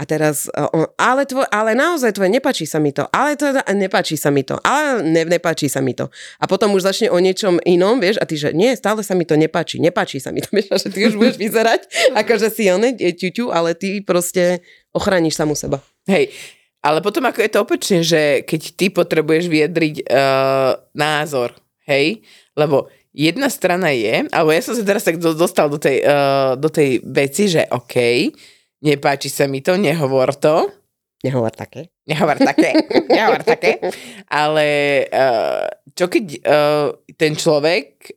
A 0.00 0.08
teraz, 0.08 0.48
e, 0.48 0.64
ale, 0.96 1.28
tvoj, 1.28 1.44
ale 1.52 1.76
naozaj 1.76 2.16
tvoje, 2.16 2.32
nepačí 2.32 2.64
sa 2.64 2.80
mi 2.80 2.88
to, 2.88 3.04
ale 3.12 3.36
to, 3.36 3.52
nepačí 3.76 4.16
sa 4.16 4.32
mi 4.32 4.40
to, 4.40 4.56
ale 4.64 5.04
ne, 5.04 5.28
nepačí 5.28 5.68
sa 5.68 5.84
mi 5.84 5.92
to. 5.92 6.08
A 6.40 6.48
potom 6.48 6.72
už 6.72 6.88
začne 6.88 7.12
o 7.12 7.20
niečom 7.20 7.60
inom, 7.68 8.00
vieš, 8.00 8.16
a 8.16 8.24
ty, 8.24 8.40
že 8.40 8.56
nie, 8.56 8.72
stále 8.72 9.04
sa 9.04 9.12
mi 9.12 9.28
to 9.28 9.36
nepáči, 9.36 9.76
nepáči 9.76 10.16
sa 10.16 10.32
mi 10.32 10.40
to, 10.40 10.48
vieš, 10.56 10.88
že 10.88 10.88
ty 10.88 11.04
už 11.04 11.20
budeš 11.20 11.36
vyzerať, 11.36 11.84
ako 12.16 12.32
že 12.40 12.48
si 12.48 12.72
on 12.72 12.80
ťuťu, 12.96 13.52
ale 13.52 13.76
ty 13.76 14.00
proste 14.00 14.64
ochrániš 14.96 15.36
samu 15.36 15.52
seba. 15.52 15.84
Hej, 16.08 16.32
ale 16.80 17.04
potom 17.04 17.28
ako 17.28 17.44
je 17.44 17.50
to 17.52 17.60
opačne, 17.60 18.00
že 18.00 18.40
keď 18.48 18.60
ty 18.72 18.88
potrebuješ 18.88 19.52
vyjadriť 19.52 20.08
uh, 20.08 20.80
názor, 20.96 21.52
hej, 21.84 22.24
lebo 22.56 22.88
jedna 23.12 23.52
strana 23.52 23.92
je, 23.92 24.24
alebo 24.32 24.48
ja 24.48 24.64
som 24.64 24.72
sa 24.72 24.80
teraz 24.80 25.04
tak 25.04 25.20
dostal 25.20 25.68
do 25.68 25.76
tej, 25.76 26.00
uh, 26.00 26.56
do 26.56 26.72
tej 26.72 27.04
veci, 27.04 27.52
že 27.52 27.68
OK, 27.68 28.32
nepáči 28.80 29.28
sa 29.28 29.46
mi 29.46 29.60
to, 29.60 29.76
nehovor 29.76 30.32
to. 30.36 30.68
Nehovor 31.20 31.52
také. 31.52 31.92
Nehovor 32.08 32.40
také, 32.40 32.72
nehovor 33.12 33.44
také. 33.44 33.76
Ale 34.32 34.68
uh, 35.12 35.68
čo 35.92 36.08
keď 36.08 36.24
uh, 36.40 36.88
ten 37.14 37.36
človek 37.36 38.16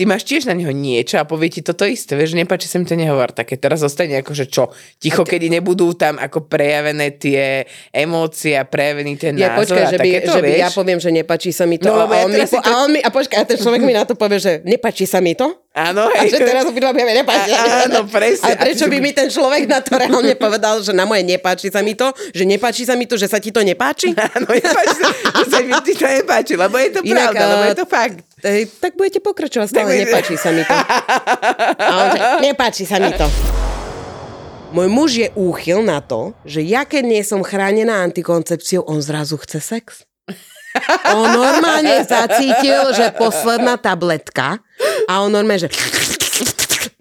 ty 0.00 0.08
máš 0.08 0.24
tiež 0.24 0.48
na 0.48 0.56
neho 0.56 0.72
niečo 0.72 1.20
a 1.20 1.28
povie 1.28 1.52
ti 1.52 1.60
toto 1.60 1.84
isté, 1.84 2.16
vieš, 2.16 2.32
nepáči 2.32 2.64
sa 2.72 2.80
mi 2.80 2.88
to 2.88 2.96
nehovor 2.96 3.36
také. 3.36 3.60
Teraz 3.60 3.84
zostane 3.84 4.16
ako, 4.24 4.32
že 4.32 4.48
čo, 4.48 4.72
ticho, 4.96 5.28
kedy 5.28 5.52
nebudú 5.52 5.92
tam 5.92 6.16
ako 6.16 6.48
prejavené 6.48 7.20
tie 7.20 7.68
emócie 7.92 8.56
a 8.56 8.64
prejavený 8.64 9.20
ten 9.20 9.36
ja, 9.36 9.52
názor 9.52 9.76
počkaj, 9.76 9.92
že, 9.92 9.98
by, 10.00 10.08
to, 10.24 10.32
že 10.32 10.40
by 10.40 10.52
ja 10.56 10.70
poviem, 10.72 10.98
že 11.04 11.10
nepáči 11.12 11.52
sa 11.52 11.68
mi 11.68 11.76
to 11.76 11.92
no, 11.92 12.08
a, 12.08 12.16
on 12.24 12.32
mi, 12.32 12.40
po, 12.48 12.56
to... 12.56 12.64
a 12.64 12.70
on 12.80 12.90
mi, 12.96 13.00
a 13.04 13.12
počkaj, 13.12 13.36
a 13.36 13.44
ten 13.44 13.60
človek 13.60 13.84
mi 13.84 13.92
na 13.92 14.08
to 14.08 14.16
povie, 14.16 14.40
že 14.40 14.64
nepáči 14.64 15.04
sa 15.04 15.20
mi 15.20 15.36
to 15.36 15.52
Áno, 15.70 16.10
hej. 16.10 16.26
A 16.26 16.34
že 16.34 16.38
teraz 16.42 16.66
obidva 16.66 16.90
vieme, 16.90 17.14
nepáči. 17.14 17.54
A, 17.54 17.86
áno, 17.86 18.02
presne. 18.10 18.42
A 18.42 18.58
prečo 18.58 18.90
by 18.90 18.98
mi 18.98 19.14
ten 19.14 19.30
človek 19.30 19.70
na 19.70 19.78
to 19.78 19.94
reálne 20.02 20.34
povedal, 20.34 20.82
že 20.82 20.90
na 20.90 21.06
moje 21.06 21.22
nepáči 21.22 21.70
sa 21.70 21.78
mi 21.78 21.94
to, 21.94 22.10
že 22.34 22.42
nepáči 22.42 22.82
sa 22.82 22.98
mi 22.98 23.06
to, 23.06 23.14
že 23.14 23.30
sa 23.30 23.38
ti 23.38 23.54
to 23.54 23.62
nepáči? 23.62 24.10
Áno, 24.34 24.50
nepáči 24.50 24.98
sa, 24.98 25.08
že 25.14 25.44
sa 25.46 25.58
mi 25.62 25.70
to 25.70 26.06
nepáči, 26.10 26.58
lebo 26.58 26.74
je 26.74 26.90
to 26.90 27.00
Inak, 27.06 27.30
pravda, 27.30 27.44
lebo 27.54 27.64
je 27.70 27.76
to 27.78 27.86
fakt. 27.86 28.18
Tak 28.82 28.98
budete 28.98 29.22
pokračovať, 29.22 29.66
stále 29.70 29.94
nepáči 29.94 30.34
sa 30.34 30.50
mi 30.50 30.66
to. 30.66 30.74
A 31.86 31.92
on, 32.02 32.06
že, 32.18 32.20
nepáči 32.50 32.82
sa 32.82 32.98
mi 32.98 33.14
to. 33.14 33.30
Môj 34.74 34.88
muž 34.90 35.10
je 35.22 35.28
úchyl 35.38 35.86
na 35.86 36.02
to, 36.02 36.34
že 36.42 36.66
ja 36.66 36.82
keď 36.82 37.02
nie 37.06 37.22
som 37.22 37.46
chránená 37.46 38.02
antikoncepciou, 38.02 38.90
on 38.90 38.98
zrazu 38.98 39.38
chce 39.38 39.62
sex. 39.62 40.02
On 41.10 41.26
normálne 41.34 42.06
zacítil, 42.06 42.94
že 42.94 43.10
posledná 43.18 43.74
tabletka 43.74 44.62
a 45.10 45.12
on 45.22 45.34
normálne, 45.34 45.66
že 45.66 45.70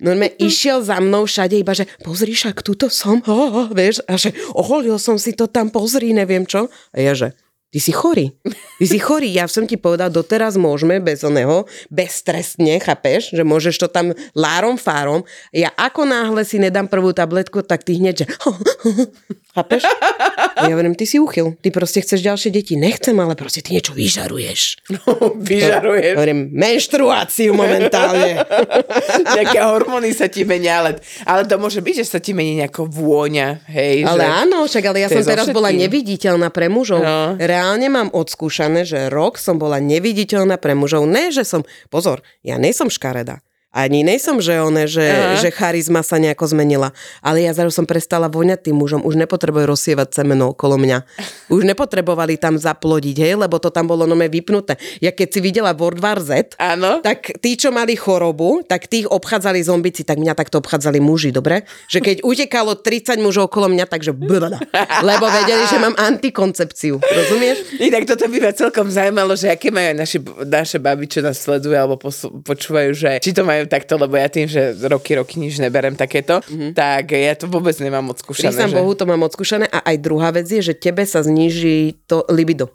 normálne 0.01 0.33
išiel 0.41 0.81
za 0.81 0.97
mnou 0.97 1.29
všade 1.29 1.55
iba, 1.59 1.77
že 1.77 1.85
pozri, 2.01 2.33
však 2.33 2.65
tuto 2.65 2.89
som, 2.89 3.21
oh, 3.29 3.67
oh, 3.67 3.69
vieš, 3.69 4.01
a 4.09 4.17
že 4.17 4.33
oholil 4.57 4.97
som 4.97 5.21
si 5.21 5.37
to 5.37 5.45
tam, 5.45 5.69
pozri, 5.69 6.15
neviem 6.15 6.47
čo. 6.49 6.67
A 6.95 6.97
ja, 6.97 7.13
že 7.13 7.37
Ty 7.69 7.77
si 7.77 7.93
chorý. 7.93 8.33
Ty 8.81 8.85
si 8.89 8.97
chorý. 8.97 9.29
Ja 9.29 9.45
som 9.45 9.69
ti 9.69 9.77
povedal, 9.77 10.09
doteraz 10.09 10.57
môžeme 10.57 10.97
bez 10.97 11.21
oného, 11.21 11.69
beztrestne, 11.93 12.81
chápeš, 12.81 13.29
že 13.29 13.45
môžeš 13.45 13.77
to 13.77 13.85
tam 13.85 14.09
lárom, 14.33 14.73
fárom. 14.73 15.21
Ja 15.53 15.69
ako 15.77 16.01
náhle 16.09 16.41
si 16.49 16.57
nedám 16.57 16.89
prvú 16.89 17.13
tabletku, 17.13 17.61
tak 17.61 17.85
ty 17.85 18.01
hneď, 18.01 18.25
že 18.25 18.27
chápeš? 19.53 19.85
Ja 20.55 20.73
hovorím, 20.73 20.95
ty 20.97 21.05
si 21.05 21.21
uchyl. 21.21 21.57
Ty 21.59 21.69
proste 21.69 22.01
chceš 22.01 22.23
ďalšie 22.23 22.49
deti. 22.49 22.73
Nechcem, 22.79 23.13
ale 23.19 23.37
proste 23.37 23.61
ty 23.61 23.75
niečo 23.75 23.93
vyžaruješ. 23.93 24.61
No, 24.99 25.31
vyžaruješ. 25.37 26.17
Hovorím, 26.17 26.51
menštruáciu 26.51 27.55
momentálne. 27.55 28.41
Nejaké 29.37 29.63
hormóny 29.63 30.11
sa 30.11 30.27
ti 30.27 30.43
menia, 30.43 30.81
ale, 30.83 30.99
ale 31.23 31.47
to 31.47 31.55
môže 31.55 31.79
byť, 31.79 32.03
že 32.03 32.05
sa 32.05 32.19
ti 32.19 32.35
mení 32.35 32.59
nejako 32.59 32.89
vôňa. 32.89 33.63
Hej, 33.69 34.03
ale 34.03 34.23
že... 34.25 34.33
áno, 34.43 34.57
však 34.67 34.83
ale 34.91 34.97
ja 35.05 35.07
som 35.07 35.23
teraz 35.23 35.47
bola 35.53 35.71
neviditeľná 35.71 36.51
pre 36.51 36.67
mužov. 36.67 36.99
No 36.99 37.39
reálne 37.49 37.87
mám 37.89 38.09
odskúšané, 38.13 38.85
že 38.85 39.09
rok 39.09 39.41
som 39.41 39.57
bola 39.57 39.81
neviditeľná 39.81 40.61
pre 40.61 40.77
mužov. 40.77 41.09
Ne, 41.09 41.33
že 41.33 41.41
som, 41.41 41.65
pozor, 41.89 42.21
ja 42.45 42.61
nie 42.61 42.71
som 42.71 42.87
škareda. 42.87 43.41
Ani 43.69 44.01
nejsom, 44.01 44.41
že 44.41 44.57
one, 44.57 44.89
že, 44.89 45.05
že 45.37 45.53
charizma 45.53 46.01
sa 46.01 46.17
nejako 46.17 46.57
zmenila. 46.57 46.89
Ale 47.21 47.45
ja 47.45 47.53
zrazu 47.53 47.77
som 47.77 47.85
prestala 47.85 48.25
voňať 48.25 48.65
tým 48.65 48.73
mužom. 48.73 49.05
Už 49.05 49.13
nepotrebujú 49.13 49.69
rozsievať 49.69 50.09
semeno 50.09 50.57
okolo 50.57 50.81
mňa. 50.81 51.05
Už 51.53 51.69
nepotrebovali 51.69 52.41
tam 52.41 52.57
zaplodiť, 52.57 53.17
hej, 53.21 53.33
lebo 53.37 53.61
to 53.61 53.69
tam 53.69 53.85
bolo 53.85 54.09
nome 54.09 54.25
vypnuté. 54.25 54.73
Ja 55.01 55.13
keď 55.13 55.27
si 55.29 55.39
videla 55.41 55.77
World 55.77 56.01
War 56.01 56.17
Z, 56.17 56.57
Áno. 56.57 57.05
tak 57.05 57.37
tí, 57.41 57.53
čo 57.57 57.69
mali 57.69 57.93
chorobu, 57.93 58.65
tak 58.65 58.89
tých 58.89 59.05
obchádzali 59.05 59.61
zombici, 59.61 60.01
tak 60.01 60.17
mňa 60.17 60.33
takto 60.33 60.57
obchádzali 60.61 60.97
muži, 60.97 61.29
dobre? 61.29 61.65
Že 61.93 61.99
keď 62.01 62.17
utekalo 62.25 62.73
30 62.73 63.21
mužov 63.21 63.53
okolo 63.53 63.69
mňa, 63.69 63.85
takže 63.85 64.17
blada. 64.17 64.57
Lebo 65.05 65.29
vedeli, 65.29 65.69
že 65.69 65.77
mám 65.77 65.93
antikoncepciu. 65.93 66.97
Rozumieš? 66.97 67.57
Inak 67.89 68.09
toto 68.09 68.25
by 68.25 68.37
ma 68.49 68.51
celkom 68.53 68.89
zaujímalo, 68.89 69.33
že 69.37 69.53
aké 69.53 69.69
majú 69.69 69.93
naši, 69.93 70.17
naše 70.45 70.77
baby, 70.81 71.05
čo 71.05 71.21
nás 71.21 71.37
sledujú 71.37 71.73
alebo 71.77 71.97
počúvajú, 72.45 72.91
že 72.93 73.11
či 73.21 73.33
to 73.33 73.41
majú 73.41 73.58
majú 73.59 73.67
takto, 73.67 73.99
lebo 73.99 74.15
ja 74.15 74.31
tým, 74.31 74.47
že 74.47 74.79
roky, 74.87 75.19
roky 75.19 75.35
nič 75.37 75.59
neberem 75.59 75.99
takéto, 75.99 76.39
mm-hmm. 76.39 76.71
tak 76.71 77.11
ja 77.11 77.35
to 77.35 77.51
vôbec 77.51 77.75
nemám 77.83 78.07
odskúšané. 78.15 78.55
Prísam 78.55 78.71
že... 78.71 78.77
Bohu, 78.79 78.95
to 78.95 79.03
mám 79.03 79.21
odskúšané 79.27 79.67
a 79.67 79.83
aj 79.83 79.95
druhá 79.99 80.31
vec 80.31 80.47
je, 80.47 80.63
že 80.63 80.73
tebe 80.73 81.03
sa 81.03 81.19
zníži 81.19 81.99
to 82.07 82.23
libido. 82.31 82.71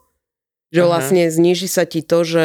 Že 0.75 0.83
Aha. 0.85 0.89
vlastne 0.91 1.23
zníži 1.31 1.71
sa 1.71 1.89
ti 1.89 2.05
to, 2.05 2.27
že 2.27 2.45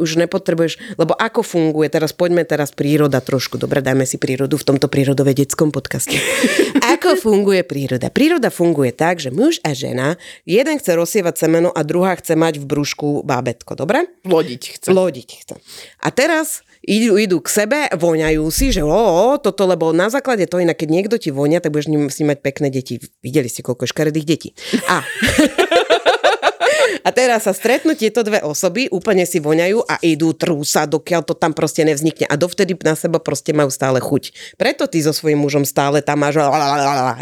už 0.00 0.18
nepotrebuješ, 0.18 0.98
lebo 0.98 1.14
ako 1.14 1.46
funguje, 1.46 1.86
teraz 1.86 2.10
poďme 2.10 2.42
teraz 2.42 2.74
príroda 2.74 3.22
trošku, 3.22 3.60
dobre, 3.60 3.84
dajme 3.84 4.02
si 4.02 4.18
prírodu 4.18 4.58
v 4.58 4.66
tomto 4.66 4.90
prírodovedeckom 4.90 5.70
podcaste. 5.70 6.18
ako 6.98 7.14
funguje 7.20 7.62
príroda? 7.62 8.10
Príroda 8.10 8.50
funguje 8.50 8.90
tak, 8.90 9.22
že 9.22 9.30
muž 9.30 9.62
a 9.62 9.76
žena, 9.76 10.18
jeden 10.42 10.80
chce 10.82 10.98
rozsievať 10.98 11.34
semeno 11.38 11.70
a 11.70 11.80
druhá 11.86 12.18
chce 12.18 12.34
mať 12.34 12.58
v 12.58 12.64
brúšku 12.66 13.22
bábetko, 13.22 13.78
dobre? 13.78 14.10
Lodiť 14.26 14.62
chce. 14.80 14.88
Lodiť 14.90 15.28
chce. 15.44 15.54
A 16.02 16.08
teraz 16.10 16.66
idú, 16.82 17.14
idú 17.18 17.38
k 17.38 17.48
sebe, 17.48 17.78
voňajú 17.94 18.44
si, 18.50 18.74
že 18.74 18.82
o, 18.82 18.90
o, 18.90 19.38
toto, 19.38 19.66
lebo 19.66 19.94
na 19.94 20.10
základe 20.10 20.46
toho, 20.50 20.62
inak 20.62 20.78
keď 20.78 20.88
niekto 20.90 21.16
ti 21.18 21.30
vonia, 21.30 21.62
tak 21.62 21.70
budeš 21.70 21.90
si 22.10 22.22
mať 22.26 22.38
pekné 22.42 22.68
deti. 22.68 22.98
Videli 23.22 23.46
ste, 23.46 23.62
koľko 23.62 23.86
škaredých 23.86 24.26
detí. 24.26 24.50
A 24.90 25.06
A 27.00 27.08
teraz 27.08 27.48
sa 27.48 27.56
stretnú 27.56 27.96
tieto 27.96 28.20
dve 28.20 28.44
osoby, 28.44 28.92
úplne 28.92 29.24
si 29.24 29.40
voňajú 29.40 29.88
a 29.88 29.96
idú 30.04 30.36
trúsa, 30.36 30.84
dokiaľ 30.84 31.24
to 31.24 31.32
tam 31.32 31.56
proste 31.56 31.82
nevznikne. 31.88 32.28
A 32.28 32.36
dovtedy 32.36 32.76
na 32.84 32.92
seba 32.92 33.16
proste 33.16 33.56
majú 33.56 33.72
stále 33.72 33.98
chuť. 33.98 34.54
Preto 34.60 34.84
ty 34.84 35.00
so 35.00 35.16
svojím 35.16 35.40
mužom 35.40 35.64
stále 35.64 36.04
tam 36.04 36.20
máš 36.20 36.36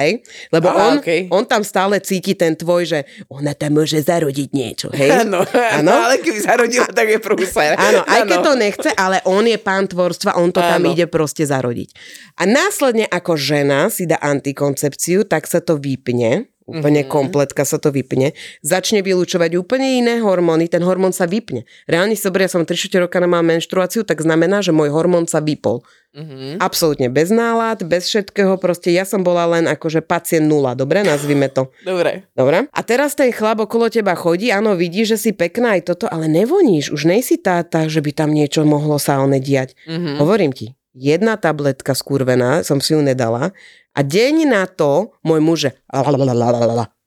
hej? 0.02 0.22
Lebo 0.50 0.68
Aha, 0.72 0.78
on, 0.82 0.94
okej. 0.98 1.20
on 1.30 1.44
tam 1.46 1.62
stále 1.62 2.02
cíti 2.02 2.34
ten 2.34 2.58
tvoj, 2.58 2.82
že 2.84 2.98
ona 3.30 3.54
tam 3.54 3.78
môže 3.78 4.02
zarodiť 4.02 4.48
niečo, 4.50 4.88
hej? 4.90 5.12
Áno, 5.22 5.44
áno, 5.52 5.92
ale 5.92 6.16
keby 6.18 6.38
zarodila, 6.40 6.88
tak 6.88 7.06
je 7.12 7.18
prúser. 7.20 7.76
Áno, 7.76 8.00
aj 8.08 8.24
keď 8.24 8.38
to 8.40 8.52
nechce, 8.56 8.90
ale 8.96 9.20
on 9.28 9.44
je 9.44 9.58
pán 9.60 9.84
tvorstva, 9.84 10.40
on 10.40 10.48
to 10.48 10.64
tam 10.64 10.80
Áno. 10.80 10.90
ide 10.96 11.04
proste 11.06 11.44
zarodiť. 11.44 11.92
A 12.40 12.48
následne 12.48 13.04
ako 13.04 13.36
žena 13.36 13.92
si 13.92 14.08
dá 14.08 14.16
antikoncepciu, 14.18 15.28
tak 15.28 15.44
sa 15.44 15.60
to 15.60 15.76
vypne, 15.76 16.49
úplne 16.70 17.02
mm-hmm. 17.02 17.10
kompletka 17.10 17.66
sa 17.66 17.82
to 17.82 17.90
vypne, 17.90 18.32
začne 18.62 19.02
vylúčovať 19.02 19.58
úplne 19.58 19.98
iné 19.98 20.22
hormóny, 20.22 20.70
ten 20.70 20.86
hormón 20.86 21.10
sa 21.10 21.26
vypne. 21.26 21.66
Reálne 21.90 22.14
ja 22.14 22.48
som 22.48 22.62
3 22.64 23.02
roka 23.02 23.18
nemám 23.18 23.42
menštruáciu, 23.42 24.06
tak 24.06 24.22
znamená, 24.22 24.62
že 24.62 24.70
môj 24.70 24.94
hormón 24.94 25.26
sa 25.26 25.42
vypol. 25.42 25.82
Mm-hmm. 26.10 26.58
Absolútne 26.58 27.06
bez 27.06 27.30
nálad, 27.30 27.86
bez 27.86 28.10
všetkého, 28.10 28.58
proste 28.58 28.90
ja 28.90 29.06
som 29.06 29.22
bola 29.22 29.46
len 29.46 29.70
akože 29.70 30.02
pacient 30.02 30.42
nula, 30.42 30.74
dobre, 30.74 31.06
nazvime 31.06 31.46
to. 31.46 31.70
Dobre. 31.86 32.26
Dobre. 32.34 32.66
A 32.66 32.80
teraz 32.82 33.14
ten 33.14 33.30
chlap 33.30 33.62
okolo 33.62 33.86
teba 33.86 34.18
chodí, 34.18 34.50
áno, 34.50 34.74
vidí, 34.74 35.06
že 35.06 35.14
si 35.14 35.30
pekná 35.30 35.78
aj 35.78 35.94
toto, 35.94 36.06
ale 36.10 36.26
nevoníš, 36.26 36.90
už 36.90 37.06
nejsi 37.06 37.38
tá, 37.38 37.62
tá 37.62 37.86
že 37.86 38.02
by 38.02 38.10
tam 38.10 38.34
niečo 38.34 38.66
mohlo 38.66 38.98
sa 38.98 39.22
one 39.22 39.38
diať. 39.38 39.78
Mm-hmm. 39.86 40.16
Hovorím 40.18 40.50
ti, 40.50 40.74
jedna 40.98 41.38
tabletka 41.38 41.94
skurvená, 41.94 42.66
som 42.66 42.82
si 42.82 42.98
ju 42.98 43.00
nedala 43.02 43.54
a 43.90 44.00
deň 44.00 44.46
na 44.46 44.64
to 44.70 45.14
môj 45.26 45.40
muž, 45.42 45.58
že 45.66 45.70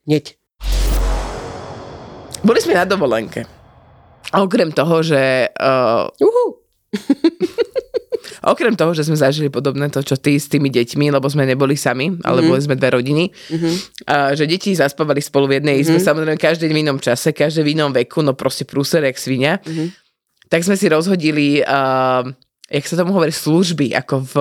hneď. 0.03 0.35
Boli 2.43 2.59
sme 2.59 2.75
na 2.75 2.83
dovolenke. 2.83 3.47
Okrem 4.35 4.73
toho, 4.75 4.99
že... 4.99 5.47
Uh, 5.55 6.11
Uhu. 6.19 6.45
okrem 8.43 8.75
toho, 8.75 8.91
že 8.91 9.07
sme 9.07 9.15
zažili 9.15 9.47
podobné 9.47 9.87
to, 9.87 10.03
čo 10.03 10.19
ty 10.19 10.35
s 10.35 10.51
tými 10.51 10.67
deťmi, 10.67 11.15
lebo 11.15 11.23
sme 11.31 11.47
neboli 11.47 11.79
sami, 11.79 12.11
ale 12.27 12.43
mm-hmm. 12.43 12.49
boli 12.51 12.59
sme 12.59 12.75
dve 12.75 12.89
rodiny, 12.99 13.31
mm-hmm. 13.31 13.73
uh, 14.03 14.31
že 14.35 14.43
deti 14.43 14.75
zaspávali 14.75 15.23
spolu 15.23 15.47
v 15.47 15.63
jednej 15.63 15.79
izbe, 15.79 15.97
mm-hmm. 15.97 16.07
samozrejme 16.11 16.37
každý 16.39 16.67
v 16.67 16.83
inom 16.83 16.99
čase, 16.99 17.31
každý 17.31 17.63
v 17.63 17.79
inom 17.79 17.95
veku, 17.95 18.19
no 18.19 18.35
proste 18.35 18.67
prúser, 18.67 19.07
jak 19.07 19.15
svinia. 19.15 19.63
Mm-hmm. 19.63 19.87
Tak 20.51 20.61
sme 20.67 20.75
si 20.75 20.91
rozhodili, 20.91 21.63
uh, 21.63 22.27
jak 22.67 22.85
sa 22.85 22.99
tomu 22.99 23.15
hovorí, 23.15 23.31
služby, 23.31 23.95
ako 23.95 24.15
v... 24.27 24.33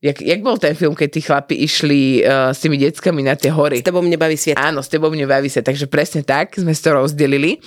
Jak, 0.00 0.24
jak 0.24 0.40
bol 0.40 0.56
ten 0.56 0.72
film, 0.72 0.96
keď 0.96 1.08
tí 1.12 1.20
chlapi 1.20 1.54
išli 1.60 2.24
uh, 2.24 2.56
s 2.56 2.64
tými 2.64 2.80
deckami 2.80 3.20
na 3.20 3.36
tie 3.36 3.52
hory? 3.52 3.84
S 3.84 3.86
tebou 3.86 4.00
mne 4.00 4.16
baví 4.16 4.32
sviet. 4.32 4.56
Áno, 4.56 4.80
s 4.80 4.88
tebou 4.88 5.12
nebaví 5.12 5.52
sa. 5.52 5.60
Takže 5.60 5.92
presne 5.92 6.24
tak 6.24 6.56
sme 6.56 6.72
si 6.72 6.80
to 6.80 6.96
rozdelili, 6.96 7.60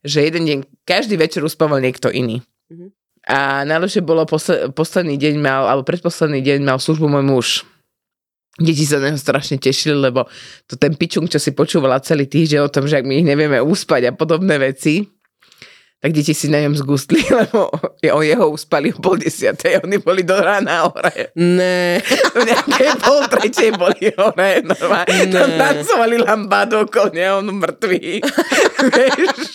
že 0.00 0.24
jeden 0.24 0.48
deň, 0.48 0.58
každý 0.88 1.20
večer 1.20 1.44
uspával 1.44 1.84
niekto 1.84 2.08
iný. 2.08 2.40
Mm-hmm. 2.72 2.88
A 3.28 3.68
najlepšie 3.68 4.00
bolo, 4.00 4.24
posle, 4.24 4.72
posledný 4.72 5.20
deň 5.20 5.34
mal, 5.36 5.68
alebo 5.68 5.84
predposledný 5.84 6.40
deň 6.40 6.64
mal 6.64 6.80
službu 6.80 7.04
môj 7.04 7.24
muž. 7.24 7.48
Deti 8.56 8.88
sa 8.88 8.96
na 8.96 9.12
neho 9.12 9.20
strašne 9.20 9.60
tešili, 9.60 9.96
lebo 10.08 10.24
to 10.64 10.80
ten 10.80 10.96
pičung, 10.96 11.28
čo 11.28 11.36
si 11.36 11.52
počúvala 11.52 12.00
celý 12.00 12.24
týždeň 12.24 12.64
o 12.64 12.72
tom, 12.72 12.88
že 12.88 13.00
ak 13.00 13.04
my 13.04 13.20
ich 13.20 13.26
nevieme 13.28 13.60
uspať 13.60 14.08
a 14.08 14.16
podobné 14.16 14.56
veci, 14.56 15.04
tak 16.04 16.12
deti 16.12 16.36
si 16.36 16.52
na 16.52 16.60
ňom 16.60 16.76
zgustli, 16.76 17.24
lebo 17.40 17.72
o 18.12 18.20
jeho 18.20 18.52
uspali 18.52 18.92
o 18.92 19.00
pol 19.00 19.16
desiatej, 19.16 19.80
oni 19.88 19.96
boli 20.04 20.20
do 20.20 20.36
rána 20.36 20.84
hore. 20.84 21.32
Ne. 21.32 21.96
V 22.36 22.44
nejakej 22.44 22.92
pol 23.08 23.24
tretej 23.32 23.72
boli 23.72 24.12
hore, 24.12 24.60
normálne. 24.68 25.32
Tam 25.32 25.48
tancovali 25.56 26.20
lambádu 26.20 26.84
okolo 26.84 27.08
neho, 27.08 27.40
on 27.40 27.56
mŕtvý. 27.56 28.20
Vieš, 28.92 29.48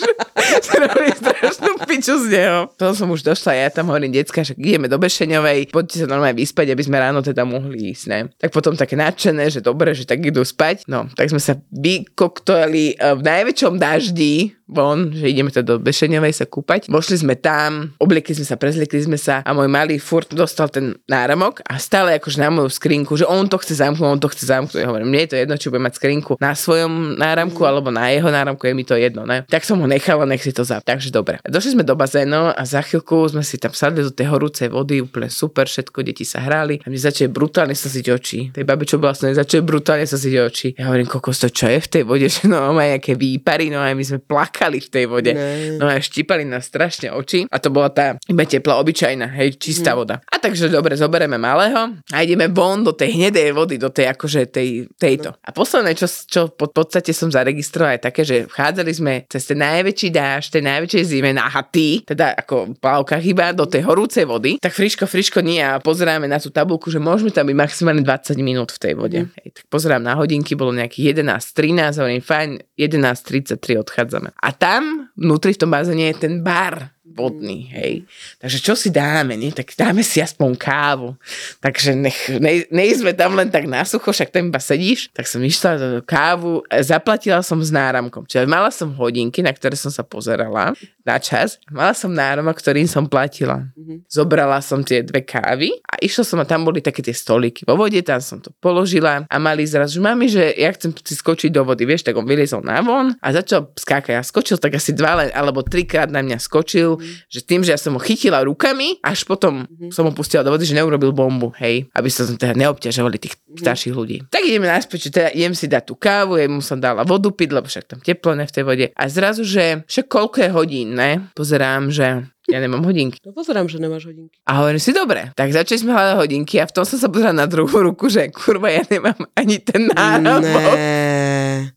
robili 0.73 1.13
strašnú 1.13 1.85
piču 1.85 2.17
z 2.17 2.25
neho. 2.33 2.65
Potom 2.73 2.97
som 2.97 3.13
už 3.13 3.21
došla, 3.21 3.53
ja 3.53 3.69
tam 3.69 3.93
hovorím, 3.93 4.09
decka, 4.09 4.41
že 4.41 4.57
ideme 4.57 4.89
do 4.89 4.97
Bešeňovej, 4.97 5.69
poďte 5.69 6.01
sa 6.01 6.09
normálne 6.09 6.33
vyspať, 6.33 6.73
aby 6.73 6.81
sme 6.81 6.97
ráno 6.97 7.21
teda 7.21 7.45
mohli 7.45 7.93
ísť, 7.93 8.05
ne? 8.09 8.33
Tak 8.41 8.49
potom 8.49 8.73
také 8.73 8.97
nadšené, 8.97 9.53
že 9.53 9.61
dobre, 9.61 9.93
že 9.93 10.09
tak 10.09 10.25
idú 10.25 10.41
spať. 10.41 10.89
No, 10.89 11.05
tak 11.13 11.29
sme 11.29 11.37
sa 11.37 11.61
vykoktojali 11.69 12.97
eh, 12.97 13.13
v 13.13 13.21
najväčšom 13.21 13.77
daždi 13.77 14.57
von, 14.69 15.09
že 15.09 15.25
ideme 15.25 15.49
teda 15.49 15.65
do 15.65 15.75
Bešeňovej 15.81 16.33
sa 16.37 16.45
kúpať. 16.45 16.87
Vošli 16.87 17.25
sme 17.25 17.33
tam, 17.33 17.91
obliekli 17.97 18.37
sme 18.37 18.45
sa, 18.45 18.55
prezliekli 18.55 19.01
sme 19.01 19.17
sa 19.17 19.41
a 19.41 19.49
môj 19.51 19.65
malý 19.65 19.97
furt 19.97 20.29
dostal 20.31 20.69
ten 20.69 20.93
náramok 21.09 21.65
a 21.65 21.81
stále 21.81 22.15
akože 22.21 22.37
na 22.37 22.53
moju 22.53 22.69
skrinku, 22.69 23.17
že 23.17 23.25
on 23.25 23.49
to 23.49 23.57
chce 23.57 23.81
zamknúť, 23.81 24.05
on 24.05 24.21
to 24.21 24.29
chce 24.29 24.45
zamknúť. 24.45 24.79
Ja 24.79 24.87
hovorím, 24.87 25.09
mne 25.09 25.25
je 25.25 25.29
to 25.33 25.37
jedno, 25.41 25.55
či 25.57 25.67
bude 25.73 25.81
mať 25.81 25.97
skrinku 25.97 26.37
na 26.37 26.53
svojom 26.53 27.17
náramku 27.17 27.65
alebo 27.65 27.89
na 27.89 28.13
jeho 28.13 28.29
náramku, 28.29 28.61
je 28.69 28.73
mi 28.77 28.85
to 28.85 28.93
jedno, 28.93 29.25
ne? 29.25 29.43
Tak 29.49 29.65
som 29.65 29.81
ho 29.81 29.87
nechala, 29.89 30.29
nech 30.29 30.45
si 30.45 30.53
to 30.53 30.61
zap. 30.61 30.85
Takže 30.85 31.09
dobre. 31.09 31.41
Došli 31.49 31.73
sme 31.73 31.83
do 31.83 31.97
bazénu 31.97 32.53
a 32.53 32.61
za 32.61 32.85
chvíľku 32.85 33.33
sme 33.33 33.41
si 33.41 33.57
tam 33.57 33.73
sadli 33.73 34.05
do 34.05 34.13
tej 34.13 34.29
horúcej 34.29 34.69
vody, 34.69 35.01
úplne 35.01 35.33
super, 35.33 35.65
všetko, 35.65 36.05
deti 36.05 36.21
sa 36.23 36.45
hrali 36.45 36.77
a 36.79 36.85
mne 36.85 37.01
začali 37.01 37.27
brutálne 37.33 37.73
slziť 37.73 38.05
oči. 38.13 38.39
Tej 38.53 38.63
babi, 38.63 38.85
čo 38.85 39.01
bola 39.01 39.17
začali 39.17 39.65
brutálne 39.65 40.05
slziť 40.05 40.35
oči. 40.37 40.67
Ja 40.77 40.93
hovorím, 40.93 41.09
kokos, 41.09 41.41
to 41.41 41.49
čo 41.49 41.65
je 41.65 41.81
v 41.81 41.89
tej 41.89 42.03
vode, 42.05 42.29
že 42.29 42.45
no 42.45 42.71
má 42.71 42.85
nejaké 42.85 43.17
výpary, 43.17 43.73
no 43.73 43.81
a 43.81 43.89
my 43.89 44.03
sme 44.05 44.21
plakali 44.21 44.58
v 44.59 44.89
tej 44.91 45.05
vode. 45.07 45.31
Ne. 45.31 45.79
No 45.79 45.87
a 45.87 45.95
štípali 45.97 46.43
nás 46.43 46.67
strašne 46.67 47.15
oči 47.15 47.47
a 47.47 47.57
to 47.63 47.71
bola 47.71 47.87
tá 47.87 48.19
iba 48.27 48.43
teplá, 48.43 48.75
obyčajná, 48.83 49.31
hej, 49.39 49.55
čistá 49.55 49.95
voda. 49.95 50.19
A 50.27 50.35
takže 50.35 50.67
dobre, 50.67 50.99
zoberieme 50.99 51.39
malého 51.39 51.95
a 52.11 52.17
ideme 52.19 52.51
von 52.51 52.83
do 52.83 52.91
tej 52.91 53.15
hnedej 53.15 53.55
vody, 53.55 53.79
do 53.79 53.87
tej 53.87 54.11
akože 54.11 54.51
tej, 54.51 54.91
tejto. 54.99 55.31
A 55.39 55.49
posledné, 55.55 55.95
čo, 55.95 56.05
čo 56.05 56.51
po 56.51 56.67
podstate 56.67 57.15
som 57.15 57.31
zaregistrovala 57.31 57.95
je 57.95 58.01
také, 58.03 58.21
že 58.27 58.37
vchádzali 58.51 58.91
sme 58.91 59.13
cez 59.31 59.47
ten 59.47 59.59
najväčší 59.63 60.09
dáž, 60.11 60.51
tej 60.51 60.63
najväčšej 60.67 61.03
zime 61.07 61.31
na 61.31 61.47
haty, 61.47 62.03
teda 62.03 62.35
ako 62.35 62.75
plavka 62.77 63.21
chyba 63.21 63.55
do 63.55 63.63
tej 63.69 63.87
horúcej 63.87 64.25
vody, 64.27 64.57
tak 64.59 64.75
friško, 64.75 65.05
friško 65.05 65.39
nie 65.39 65.63
a 65.63 65.79
pozeráme 65.79 66.27
na 66.27 66.41
tú 66.41 66.49
tabulku, 66.51 66.91
že 66.91 66.99
môžeme 66.99 67.29
tam 67.29 67.47
byť 67.47 67.57
maximálne 67.57 68.03
20 68.03 68.35
minút 68.41 68.75
v 68.75 68.79
tej 68.79 68.93
vode. 68.97 69.19
Mm. 69.23 69.29
Hej, 69.39 69.47
tak 69.61 69.65
pozerám 69.69 70.03
na 70.03 70.17
hodinky, 70.17 70.57
bolo 70.57 70.73
nejakých 70.73 71.21
11.13, 71.21 72.01
hovorím, 72.01 72.23
fajn, 72.23 72.49
11.33 72.75 73.83
odchádzame. 73.85 74.29
A 74.35 74.48
tam, 74.53 75.09
vnútri 75.17 75.55
v 75.55 75.61
tom 75.61 75.71
bazéne 75.73 76.11
je 76.13 76.27
ten 76.27 76.41
bar 76.45 76.98
vodný, 77.19 77.67
hej. 77.75 78.07
Takže 78.39 78.57
čo 78.63 78.73
si 78.79 78.87
dáme, 78.87 79.35
nie? 79.35 79.51
Tak 79.51 79.75
dáme 79.75 79.99
si 79.99 80.23
aspoň 80.23 80.55
kávu. 80.55 81.19
Takže 81.59 81.99
nech, 81.99 82.39
ne, 82.39 82.63
nejsme 82.71 83.11
tam 83.11 83.35
len 83.35 83.51
tak 83.51 83.67
na 83.67 83.83
sucho, 83.83 84.15
však 84.15 84.31
tam 84.31 84.47
iba 84.47 84.63
sedíš. 84.63 85.11
Tak 85.11 85.27
som 85.27 85.43
išla 85.43 85.71
do 85.75 85.87
kávu, 86.07 86.63
e, 86.71 86.79
zaplatila 86.79 87.43
som 87.43 87.59
s 87.59 87.69
náramkom. 87.69 88.23
Čiže 88.23 88.47
mala 88.47 88.71
som 88.71 88.95
hodinky, 88.95 89.43
na 89.43 89.51
ktoré 89.51 89.75
som 89.75 89.91
sa 89.91 90.07
pozerala 90.07 90.71
na 91.03 91.17
čas. 91.19 91.59
Mala 91.67 91.91
som 91.91 92.13
náramok, 92.13 92.55
ktorým 92.61 92.87
som 92.87 93.09
platila. 93.09 93.67
Zobrala 94.05 94.61
som 94.61 94.85
tie 94.85 95.01
dve 95.01 95.25
kávy 95.25 95.73
a 95.83 95.97
išla 95.99 96.23
som 96.23 96.37
a 96.37 96.45
tam 96.45 96.63
boli 96.63 96.79
také 96.79 97.01
tie 97.01 97.11
stolíky 97.11 97.65
vo 97.65 97.73
vode, 97.73 97.97
tam 98.05 98.21
som 98.21 98.37
to 98.37 98.53
položila 98.61 99.25
a 99.25 99.35
mali 99.41 99.65
zrazu, 99.65 99.97
že 99.97 100.01
mami, 100.05 100.29
že 100.29 100.53
ja 100.53 100.69
chcem 100.69 100.93
si 100.93 101.17
skočiť 101.17 101.49
do 101.49 101.65
vody, 101.65 101.89
vieš, 101.89 102.05
tak 102.05 102.13
on 102.13 102.29
vyliezol 102.29 102.61
na 102.61 102.79
von 102.85 103.17
a 103.17 103.27
začal 103.33 103.73
skákať. 103.73 104.21
A 104.21 104.23
skočil 104.23 104.61
tak 104.61 104.77
asi 104.77 104.93
dva 104.93 105.25
alebo 105.33 105.65
trikrát 105.65 106.07
na 106.13 106.21
mňa 106.21 106.37
skočil, 106.37 107.01
že 107.29 107.39
tým, 107.43 107.61
že 107.65 107.73
ja 107.73 107.79
som 107.79 107.95
ho 107.95 108.01
chytila 108.01 108.45
rukami, 108.45 108.99
až 109.01 109.23
potom 109.25 109.65
som 109.93 110.05
ho 110.07 110.13
pustila 110.13 110.45
do 110.45 110.53
vody, 110.53 110.65
že 110.65 110.77
neurobil 110.77 111.13
bombu, 111.13 111.53
hej, 111.59 111.89
aby 111.93 112.09
sa 112.11 112.27
teda 112.27 112.55
neobťažovali 112.55 113.17
tých 113.17 113.35
starších 113.59 113.93
ľudí. 113.95 114.25
Tak 114.29 114.41
ideme 114.45 114.69
naspäť, 114.69 115.09
že 115.09 115.09
teda 115.13 115.29
idem 115.33 115.53
si 115.53 115.65
dať 115.69 115.83
tú 115.89 115.95
kávu, 115.97 116.39
ja 116.39 116.47
mu 116.49 116.61
som 116.61 116.77
dala 116.77 117.03
vodu 117.03 117.29
piť, 117.29 117.49
lebo 117.53 117.67
však 117.67 117.85
tam 117.89 117.99
teplo 117.99 118.33
ne 118.37 118.45
v 118.45 118.53
tej 118.53 118.63
vode. 118.63 118.85
A 118.93 119.03
zrazu, 119.09 119.41
že 119.45 119.83
však 119.85 120.05
koľko 120.05 120.37
je 120.45 120.49
hodín, 120.53 120.87
ne? 120.97 121.29
Pozerám, 121.33 121.89
že 121.93 122.25
ja 122.49 122.57
nemám 122.57 122.81
hodinky. 122.81 123.21
No 123.21 123.29
pozerám, 123.29 123.69
že 123.69 123.77
nemáš 123.77 124.09
hodinky. 124.09 124.41
A 124.49 124.65
hovorím 124.65 124.81
si, 124.81 124.89
dobre, 124.89 125.29
tak 125.37 125.53
začali 125.53 125.85
sme 125.85 125.93
hľadať 125.93 126.17
hodinky 126.17 126.57
a 126.57 126.65
v 126.65 126.73
tom 126.73 126.81
som 126.81 126.97
sa 126.97 127.05
pozerala 127.05 127.45
na 127.45 127.47
druhú 127.47 127.85
ruku, 127.85 128.09
že 128.09 128.33
kurva, 128.33 128.73
ja 128.73 128.81
nemám 128.89 129.21
ani 129.37 129.61
ten 129.61 129.85
náramok. 129.93 130.77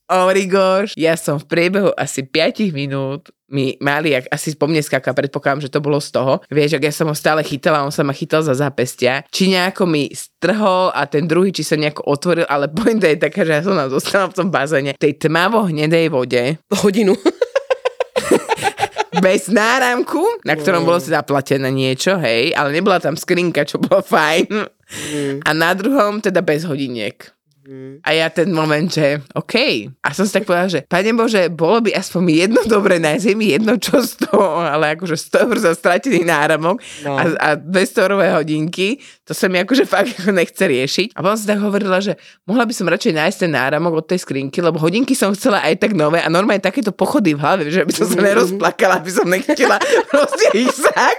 Origoš, 0.09 0.95
ja 0.97 1.17
som 1.17 1.41
v 1.41 1.49
priebehu 1.49 1.91
asi 1.97 2.25
5 2.27 2.73
minút 2.73 3.31
mi 3.53 3.77
mali, 3.85 4.17
ak 4.17 4.33
asi 4.33 4.57
po 4.57 4.65
mne 4.65 4.81
skáka, 4.81 5.13
predpokladám, 5.13 5.69
že 5.69 5.73
to 5.73 5.85
bolo 5.85 6.01
z 6.01 6.09
toho. 6.17 6.41
Vieš, 6.49 6.81
ak 6.81 6.89
ja 6.89 6.93
som 6.93 7.13
ho 7.13 7.17
stále 7.17 7.45
chytala, 7.45 7.85
on 7.85 7.93
sa 7.93 8.01
ma 8.01 8.17
chytal 8.17 8.41
za 8.41 8.57
zápestia. 8.57 9.29
Či 9.29 9.53
nejako 9.53 9.85
mi 9.85 10.09
strhol 10.09 10.89
a 10.97 11.05
ten 11.05 11.29
druhý, 11.29 11.53
či 11.53 11.61
sa 11.61 11.77
nejako 11.77 12.09
otvoril, 12.09 12.49
ale 12.49 12.73
pointa 12.73 13.13
je 13.13 13.21
taká, 13.21 13.45
že 13.45 13.53
ja 13.53 13.63
som 13.63 13.77
tam 13.77 13.93
zostala 13.93 14.33
v 14.33 14.37
tom 14.41 14.49
bazéne, 14.49 14.97
v 14.97 15.03
tej 15.05 15.29
tmavo 15.29 15.69
hnedej 15.69 16.09
vode. 16.09 16.57
Hodinu. 16.81 17.13
bez 19.21 19.53
náramku, 19.53 20.25
na 20.49 20.57
ktorom 20.57 20.89
bolo 20.89 20.97
si 20.97 21.13
zaplatené 21.13 21.69
niečo, 21.69 22.17
hej, 22.17 22.57
ale 22.57 22.73
nebola 22.73 22.97
tam 22.97 23.21
skrinka, 23.21 23.69
čo 23.69 23.77
bolo 23.77 24.01
fajn. 24.01 24.49
A 25.45 25.51
na 25.53 25.77
druhom 25.77 26.25
teda 26.25 26.41
bez 26.41 26.65
hodiniek. 26.65 27.29
A 28.03 28.11
ja 28.11 28.27
ten 28.29 28.51
moment, 28.51 28.91
že 28.91 29.23
OK. 29.39 29.55
A 30.03 30.11
som 30.11 30.27
si 30.27 30.35
tak 30.35 30.45
povedala, 30.45 30.67
že 30.67 30.83
Pane 30.91 31.15
Bože, 31.15 31.47
bolo 31.47 31.79
by 31.79 31.95
aspoň 31.95 32.23
jedno 32.29 32.61
dobre 32.67 32.99
nájsť 32.99 33.35
mi 33.39 33.55
jedno 33.55 33.79
čo 33.79 34.03
z 34.03 34.27
toho, 34.27 34.67
ale 34.67 34.99
akože 34.99 35.15
100 35.15 35.47
eur 35.47 35.57
za 35.63 35.73
stratený 35.79 36.27
náramok 36.27 36.83
No. 37.03 37.19
a, 37.19 37.23
a 37.39 37.49
200 37.59 38.03
eurové 38.05 38.29
hodinky, 38.35 38.99
to 39.23 39.33
sa 39.35 39.47
mi 39.47 39.59
akože 39.63 39.87
fakt 39.87 40.19
nechce 40.39 40.63
riešiť. 40.63 41.15
A 41.15 41.19
potom 41.23 41.39
si 41.39 41.47
tak 41.47 41.63
hovorila, 41.63 42.03
že 42.03 42.19
mohla 42.47 42.67
by 42.67 42.75
som 42.75 42.91
radšej 42.91 43.13
nájsť 43.15 43.39
ten 43.47 43.53
náramok 43.55 44.03
od 44.03 44.07
tej 44.07 44.23
skrinky, 44.23 44.59
lebo 44.59 44.83
hodinky 44.83 45.15
som 45.15 45.31
chcela 45.35 45.63
aj 45.63 45.79
tak 45.79 45.95
nové 45.95 46.19
a 46.23 46.29
normálne 46.29 46.63
takéto 46.63 46.91
pochody 46.91 47.35
v 47.35 47.41
hlave, 47.43 47.63
že 47.71 47.87
by 47.87 47.93
som 47.95 48.07
sa 48.11 48.19
nerozplakala, 48.19 48.99
aby 48.99 49.11
som 49.11 49.27
nechtěla 49.27 49.79
proste 50.13 50.47
Isák. 50.53 51.17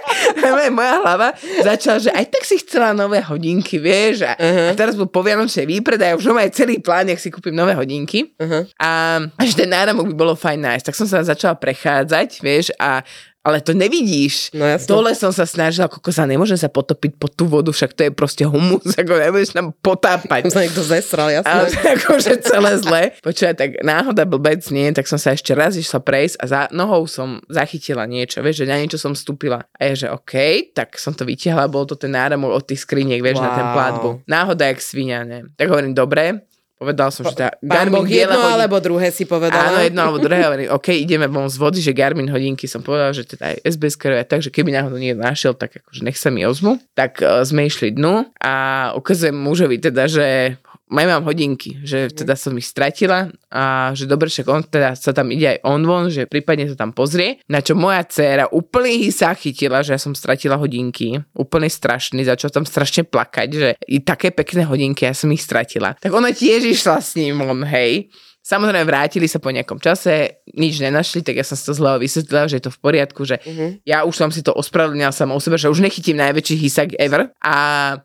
Moja 0.74 0.94
hlava 1.04 1.28
začala, 1.62 1.98
že 2.00 2.10
aj 2.10 2.24
tak 2.28 2.42
si 2.44 2.58
chcela 2.60 2.96
nové 2.96 3.20
hodinky, 3.20 3.78
vieš. 3.78 4.26
A, 4.26 4.34
uh-huh. 4.36 4.70
a 4.70 4.72
teraz 4.74 4.96
bol 4.98 5.06
povianočný 5.06 5.68
výpredaj 5.68 6.14
a 6.14 6.18
už 6.18 6.33
aj 6.38 6.54
celý 6.54 6.78
plán, 6.78 7.08
jak 7.08 7.20
si 7.20 7.30
kúpim 7.30 7.54
nové 7.54 7.74
hodinky. 7.74 8.34
Uh-huh. 8.38 8.64
A 8.80 9.18
že 9.42 9.54
ten 9.54 9.70
náramok 9.70 10.10
by 10.12 10.14
bolo 10.14 10.34
fajn 10.34 10.60
nájsť. 10.60 10.84
Tak 10.90 10.98
som 10.98 11.08
sa 11.08 11.24
začala 11.24 11.54
prechádzať, 11.58 12.42
vieš, 12.44 12.70
a 12.78 13.02
ale 13.44 13.60
to 13.60 13.76
nevidíš. 13.76 14.48
No 14.56 14.64
jasne. 14.64 14.88
Dole 14.88 15.12
som 15.12 15.28
sa 15.28 15.44
snažila, 15.44 15.84
kokoza, 15.84 16.24
nemôžem 16.24 16.56
sa 16.56 16.72
potopiť 16.72 17.20
pod 17.20 17.36
tú 17.36 17.44
vodu, 17.44 17.68
však 17.68 17.92
to 17.92 18.08
je 18.08 18.10
proste 18.10 18.48
humus, 18.48 18.88
ako 19.00 19.12
nebudeš 19.20 19.52
tam 19.52 19.76
potápať. 19.84 20.42
Tam 20.48 20.52
sa 20.52 20.64
niekto 20.64 20.80
zesral, 20.80 21.28
Ale 21.28 21.44
jasné. 21.44 21.76
akože 22.00 22.32
celé 22.40 22.72
zle. 22.80 23.02
Počúvaj, 23.20 23.54
tak 23.54 23.70
náhoda 23.84 24.24
blbec 24.24 24.64
nie, 24.72 24.88
tak 24.90 25.04
som 25.04 25.20
sa 25.20 25.36
ešte 25.36 25.52
raz 25.52 25.76
išla 25.76 26.00
prejsť 26.00 26.40
a 26.40 26.44
za 26.48 26.60
nohou 26.72 27.04
som 27.04 27.44
zachytila 27.46 28.08
niečo, 28.08 28.40
vieš, 28.40 28.64
že 28.64 28.70
na 28.72 28.80
niečo 28.80 28.96
som 28.96 29.12
vstúpila. 29.12 29.68
A 29.76 29.80
je, 29.92 30.04
že 30.04 30.08
OK, 30.08 30.32
tak 30.72 30.96
som 30.96 31.12
to 31.12 31.28
vytiahla, 31.28 31.68
bol 31.68 31.84
to 31.84 31.94
ten 31.94 32.16
náramok 32.16 32.56
od 32.56 32.64
tých 32.64 32.80
skriniek, 32.80 33.20
vieš, 33.20 33.44
na 33.44 33.52
ten 33.52 33.66
Wow. 33.66 33.74
platbu. 33.76 34.08
Náhoda 34.24 34.72
jak 34.72 34.80
svinia, 34.80 35.20
ne. 35.26 35.52
Tak 35.56 35.68
hovorím, 35.68 35.92
dobre, 35.92 36.48
povedal 36.74 37.08
som, 37.14 37.22
že 37.24 37.36
tá 37.38 37.48
Boh, 37.62 38.02
biele 38.02 38.26
jedno 38.26 38.38
hodinky- 38.38 38.54
alebo 38.58 38.76
druhé 38.82 39.08
si 39.14 39.24
povedala. 39.24 39.70
Áno, 39.70 39.78
jedno 39.80 40.00
alebo 40.04 40.18
druhé, 40.18 40.42
hovorím, 40.44 40.68
OK, 40.74 40.90
ideme 40.90 41.30
von 41.30 41.46
z 41.46 41.56
vody, 41.56 41.78
že 41.80 41.94
Garmin 41.94 42.28
hodinky 42.28 42.66
som 42.66 42.82
povedal, 42.82 43.14
že 43.14 43.24
teda 43.24 43.54
aj 43.54 43.56
SBS 43.64 43.96
je 43.96 44.26
tak, 44.26 44.40
že 44.42 44.50
keby 44.50 44.74
náhodou 44.74 44.98
niekto 44.98 45.22
našiel, 45.22 45.54
tak 45.54 45.78
akože 45.78 46.02
nech 46.02 46.18
sa 46.18 46.28
mi 46.34 46.42
ozmu. 46.42 46.82
Tak 46.98 47.22
uh, 47.22 47.40
sme 47.46 47.70
išli 47.70 47.94
dnu 47.94 48.28
a 48.42 48.54
ukazujem 48.98 49.34
mužovi 49.34 49.78
teda, 49.78 50.10
že 50.10 50.58
aj 50.92 51.06
mám 51.08 51.24
hodinky, 51.24 51.80
že 51.80 52.12
teda 52.12 52.36
som 52.36 52.52
ich 52.60 52.68
stratila 52.68 53.32
a 53.48 53.94
že 53.96 54.04
dobre, 54.04 54.28
však 54.28 54.46
on 54.52 54.62
teda 54.68 54.92
sa 54.92 55.16
tam 55.16 55.32
ide 55.32 55.56
aj 55.56 55.58
on 55.64 55.82
von, 55.88 56.12
že 56.12 56.28
prípadne 56.28 56.68
sa 56.68 56.76
tam 56.76 56.92
pozrie, 56.92 57.40
na 57.48 57.64
čo 57.64 57.72
moja 57.72 58.04
dcéra 58.04 58.52
úplný 58.52 59.08
sa 59.08 59.32
chytila, 59.32 59.80
že 59.80 59.96
ja 59.96 60.00
som 60.00 60.12
stratila 60.12 60.60
hodinky, 60.60 61.24
úplne 61.32 61.72
strašný, 61.72 62.28
začal 62.28 62.52
tam 62.52 62.68
strašne 62.68 63.08
plakať, 63.08 63.48
že 63.48 63.68
i 63.88 64.04
také 64.04 64.28
pekné 64.28 64.68
hodinky, 64.68 65.08
ja 65.08 65.16
som 65.16 65.32
ich 65.32 65.40
stratila. 65.40 65.96
Tak 65.96 66.12
ona 66.12 66.30
tiež 66.36 66.68
išla 66.68 67.00
s 67.00 67.16
ním 67.16 67.40
von, 67.40 67.64
hej. 67.64 68.12
Samozrejme 68.44 68.84
vrátili 68.84 69.24
sa 69.24 69.40
po 69.40 69.48
nejakom 69.48 69.80
čase, 69.80 70.44
nič 70.52 70.76
nenašli, 70.76 71.24
tak 71.24 71.40
ja 71.40 71.44
som 71.48 71.56
si 71.56 71.64
to 71.64 71.72
zle 71.72 71.96
vysvetlila, 71.96 72.44
že 72.44 72.60
je 72.60 72.64
to 72.68 72.72
v 72.76 72.80
poriadku, 72.84 73.24
že 73.24 73.40
Mhm. 73.40 73.80
ja 73.88 74.04
už 74.04 74.12
som 74.12 74.28
si 74.28 74.44
to 74.44 74.52
ospravedlnila 74.52 75.16
sama 75.16 75.32
o 75.32 75.40
sebe, 75.40 75.56
že 75.56 75.72
už 75.72 75.80
nechytím 75.80 76.20
najväčší 76.20 76.54
hysak 76.60 76.88
ever. 77.00 77.32
A 77.40 77.54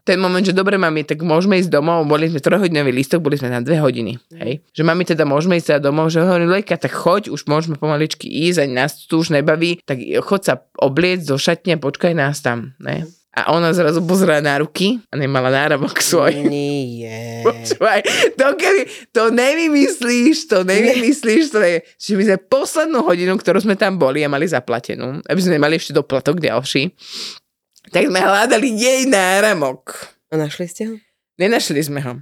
ten 0.07 0.15
moment, 0.15 0.39
že 0.39 0.55
dobre 0.55 0.79
mami, 0.79 1.03
tak 1.03 1.19
môžeme 1.19 1.59
ísť 1.59 1.67
domov, 1.67 2.07
boli 2.07 2.31
sme 2.31 2.39
trojhodinový 2.39 2.95
lístok, 2.95 3.19
boli 3.19 3.35
sme 3.35 3.51
na 3.51 3.59
dve 3.59 3.83
hodiny. 3.83 4.15
Hej. 4.31 4.63
Že 4.71 4.83
mami 4.87 5.03
teda 5.03 5.27
môžeme 5.27 5.59
ísť 5.59 5.75
teda 5.75 5.91
domov, 5.91 6.07
že 6.07 6.23
hovorím, 6.23 6.55
Lejka, 6.55 6.79
tak 6.79 6.95
choď, 6.95 7.35
už 7.35 7.43
môžeme 7.43 7.75
pomaličky 7.75 8.31
ísť, 8.31 8.63
ani 8.63 8.73
nás 8.79 8.95
tu 8.95 9.19
už 9.19 9.35
nebaví, 9.35 9.83
tak 9.83 9.99
choď 9.99 10.41
sa 10.41 10.53
obliec 10.79 11.19
do 11.27 11.35
šatne, 11.35 11.75
počkaj 11.75 12.15
nás 12.15 12.39
tam. 12.39 12.71
Ne? 12.79 13.03
A 13.29 13.53
ona 13.53 13.69
zrazu 13.71 14.01
pozerala 14.01 14.41
na 14.41 14.57
ruky 14.57 14.97
a 15.07 15.13
nemala 15.13 15.53
náramok 15.53 16.01
svoj. 16.01 16.49
Nie. 16.49 17.39
Počúvaj, 17.45 18.01
to, 18.33 18.47
keby, 18.57 18.81
to 19.13 19.23
nevymyslíš, 19.29 20.49
to 20.49 20.65
nevymyslíš, 20.65 21.53
to 21.53 21.61
je, 21.61 21.75
že 22.01 22.17
my 22.17 22.23
sme 22.25 22.37
poslednú 22.49 23.05
hodinu, 23.05 23.37
ktorú 23.37 23.61
sme 23.61 23.77
tam 23.77 24.01
boli 24.01 24.25
a 24.25 24.31
mali 24.33 24.49
zaplatenú, 24.49 25.21
aby 25.29 25.39
sme 25.39 25.61
nemali 25.61 25.77
ešte 25.77 25.93
doplatok 25.93 26.41
ďalší, 26.41 26.89
tak 27.93 28.09
sme 28.09 28.17
hľadali 28.17 28.69
jej 28.73 29.05
náramok. 29.05 29.93
A 30.29 30.37
našli 30.37 30.65
ste 30.65 30.89
ho? 30.89 30.95
Nenašli 31.37 31.79
sme 31.85 32.01
ho. 32.01 32.13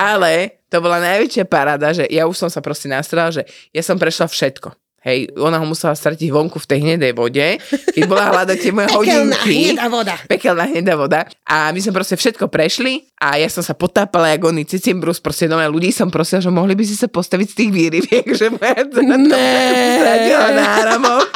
Ale 0.00 0.62
to 0.72 0.78
bola 0.78 1.02
najväčšia 1.02 1.44
paráda, 1.44 1.92
že 1.92 2.08
ja 2.08 2.24
už 2.24 2.36
som 2.40 2.50
sa 2.50 2.62
proste 2.64 2.86
nastrala, 2.86 3.34
že 3.34 3.42
ja 3.74 3.82
som 3.82 3.98
prešla 4.00 4.30
všetko. 4.30 4.72
Hej, 5.00 5.32
ona 5.40 5.56
ho 5.56 5.64
musela 5.64 5.96
stratiť 5.96 6.28
vonku 6.28 6.60
v 6.60 6.68
tej 6.68 6.78
hnedej 6.84 7.16
vode, 7.16 7.56
keď 7.96 8.04
bola 8.04 8.28
hľadať 8.36 8.56
tie 8.60 8.68
moje 8.68 8.88
Pekelná 8.92 9.00
hodinky 9.00 9.56
hnedá 9.72 9.88
voda. 9.88 10.14
pekelná 10.28 10.64
hnedá 10.68 10.92
voda. 10.92 11.20
A 11.48 11.72
my 11.72 11.80
sme 11.80 11.96
proste 11.96 12.20
všetko 12.20 12.52
prešli 12.52 13.08
a 13.16 13.40
ja 13.40 13.48
som 13.48 13.64
sa 13.64 13.72
potápala 13.72 14.28
jak 14.28 14.44
oný 14.44 14.68
cicimbrus, 14.68 15.16
proste 15.16 15.48
nové 15.48 15.64
ľudí 15.72 15.88
som 15.88 16.12
prosila, 16.12 16.44
že 16.44 16.52
mohli 16.52 16.76
by 16.76 16.84
si 16.84 17.00
sa 17.00 17.08
postaviť 17.08 17.48
z 17.48 17.56
tých 17.56 17.70
výriviek, 17.72 18.26
že 18.28 18.52
moja 18.52 18.76
dcera 18.84 20.48
náramok. 20.52 21.26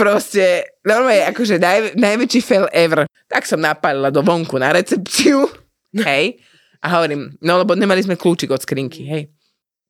Proste, 0.00 0.64
normálne, 0.80 1.28
akože 1.28 1.60
naj, 1.60 1.92
najväčší 1.92 2.40
fail 2.40 2.66
ever. 2.72 3.04
Tak 3.28 3.44
som 3.44 3.60
napálila 3.60 4.08
do 4.08 4.24
vonku 4.24 4.56
na 4.56 4.72
recepciu, 4.72 5.44
hej, 5.92 6.40
a 6.80 6.86
hovorím, 7.00 7.36
no 7.44 7.60
lebo 7.60 7.76
nemali 7.76 8.00
sme 8.00 8.16
kľúčik 8.16 8.48
od 8.48 8.64
skrinky, 8.64 9.04
hej. 9.08 9.33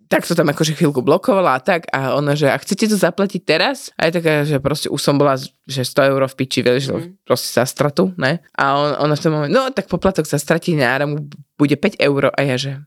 Tak 0.08 0.28
to 0.28 0.36
tam 0.36 0.52
akože 0.52 0.76
chvíľku 0.76 1.00
blokovala 1.00 1.56
a 1.56 1.60
tak 1.60 1.88
a 1.88 2.12
ona, 2.14 2.36
že 2.36 2.52
a 2.52 2.56
chcete 2.60 2.92
to 2.92 2.96
zaplatiť 2.96 3.40
teraz? 3.42 3.88
A 3.96 4.08
je 4.08 4.20
taká, 4.20 4.44
že 4.44 4.60
proste 4.60 4.92
už 4.92 5.00
som 5.00 5.16
bola, 5.16 5.40
že 5.40 5.82
100 5.82 6.10
eur 6.12 6.22
v 6.28 6.34
piči, 6.36 6.60
vieš, 6.60 6.92
mm. 6.92 7.24
proste 7.24 7.48
za 7.48 7.64
stratu, 7.64 8.12
ne? 8.20 8.44
A 8.52 8.64
on, 8.76 8.90
ona 9.08 9.14
v 9.16 9.22
tom 9.22 9.32
moment, 9.32 9.52
no 9.52 9.72
tak 9.72 9.88
poplatok 9.88 10.28
za 10.28 10.36
stratenie 10.36 10.84
náramu 10.84 11.24
bude 11.56 11.76
5 11.76 11.96
eur 11.98 12.30
a 12.30 12.40
ja, 12.44 12.56
že... 12.60 12.72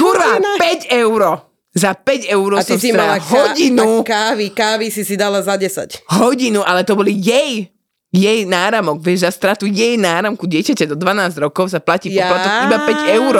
Kurva, 0.00 0.38
5 0.38 0.92
eur! 0.92 1.22
Za 1.76 1.92
5 1.92 2.32
eur 2.32 2.50
som 2.64 2.80
si 2.80 2.88
mala 2.88 3.20
ká- 3.20 3.28
hodinu, 3.28 4.00
kávy, 4.00 4.48
kávy 4.48 4.88
si 4.88 5.04
si 5.04 5.12
dala 5.12 5.44
za 5.44 5.60
10. 5.60 6.08
hodinu, 6.24 6.64
ale 6.64 6.88
to 6.88 6.96
boli 6.96 7.12
jej 7.12 7.68
jej 8.16 8.48
náramok, 8.48 9.04
vieš, 9.04 9.28
za 9.28 9.32
stratu 9.34 9.68
jej 9.68 10.00
náramku 10.00 10.48
dieťaťa 10.48 10.88
do 10.88 10.96
12 10.96 11.36
rokov 11.36 11.68
sa 11.68 11.84
platí 11.84 12.08
poplatok 12.16 12.52
iba 12.64 12.78
5 12.80 13.18
eur. 13.20 13.36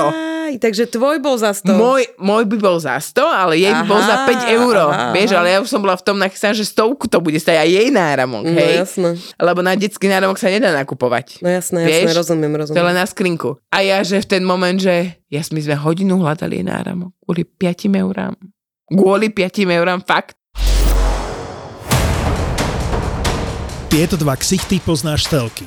Jaj, 0.47 0.63
Takže 0.63 0.87
tvoj 0.87 1.19
bol 1.19 1.35
za 1.35 1.51
100. 1.51 1.75
Môj, 1.75 2.07
môj 2.23 2.47
by 2.47 2.57
bol 2.57 2.79
za 2.79 2.95
100, 2.95 3.19
ale 3.19 3.59
jej 3.59 3.73
by 3.73 3.83
bol 3.83 3.99
za 3.99 4.15
Aha, 4.23 4.47
5 4.47 4.55
eur. 4.55 4.75
aha, 4.79 5.11
Vieš, 5.11 5.31
aha. 5.31 5.39
ale 5.43 5.49
ja 5.51 5.59
už 5.59 5.67
som 5.67 5.83
bola 5.83 5.99
v 5.99 6.07
tom 6.07 6.17
nachystaná, 6.17 6.55
že 6.55 6.63
stovku 6.63 7.11
to 7.11 7.19
bude 7.19 7.35
stať 7.35 7.67
aj 7.67 7.69
jej 7.69 7.89
náramok, 7.91 8.47
No 8.47 8.55
hej. 8.55 8.79
jasné. 8.79 9.19
Lebo 9.35 9.59
na 9.61 9.75
detský 9.75 10.07
náramok 10.07 10.39
sa 10.39 10.47
nedá 10.47 10.71
nakupovať. 10.71 11.43
No 11.43 11.51
jasné, 11.51 11.83
jasné, 11.83 12.15
rozumiem, 12.15 12.55
To 12.55 12.59
rozumiem. 12.63 12.85
len 12.85 12.95
na 12.95 13.03
skrinku. 13.05 13.59
A 13.69 13.83
ja, 13.83 13.99
že 14.01 14.23
v 14.23 14.27
ten 14.29 14.43
moment, 14.47 14.79
že 14.79 15.19
ja, 15.27 15.43
my 15.43 15.59
sme 15.59 15.75
hodinu 15.75 16.15
hľadali 16.17 16.63
jej 16.63 16.65
náramok 16.65 17.11
kvôli 17.19 17.43
5 17.43 17.91
eurám. 17.91 18.39
Kvôli 18.87 19.27
5 19.29 19.67
eurám, 19.67 19.99
fakt. 20.07 20.39
Tieto 23.89 24.15
dva 24.15 24.39
ksichty 24.39 24.79
poznáš 24.79 25.27
telky 25.27 25.67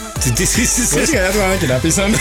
Ty, 0.21 0.29
ty 0.37 0.45
si 0.45 0.69
si... 0.69 0.85
si... 0.85 1.17
ja 1.17 1.33
to 1.33 1.41
mám 1.41 1.57
ti 1.57 1.65
napísané. 1.65 2.13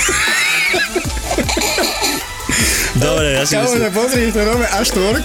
Dobre, 2.97 3.37
ja 3.37 3.45
si 3.45 3.61
myslím. 3.61 3.93
pozri, 3.93 4.33
to 4.33 4.41
robí 4.41 4.65
až 4.65 4.89
tvork. 4.97 5.25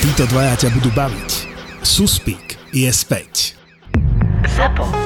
títo 0.00 0.24
dvaja 0.32 0.54
ťa 0.64 0.68
budú 0.72 0.88
baviť. 0.96 1.30
Suspík 1.84 2.56
je 2.72 2.88
späť. 2.88 3.60
ZAPO. 4.56 5.03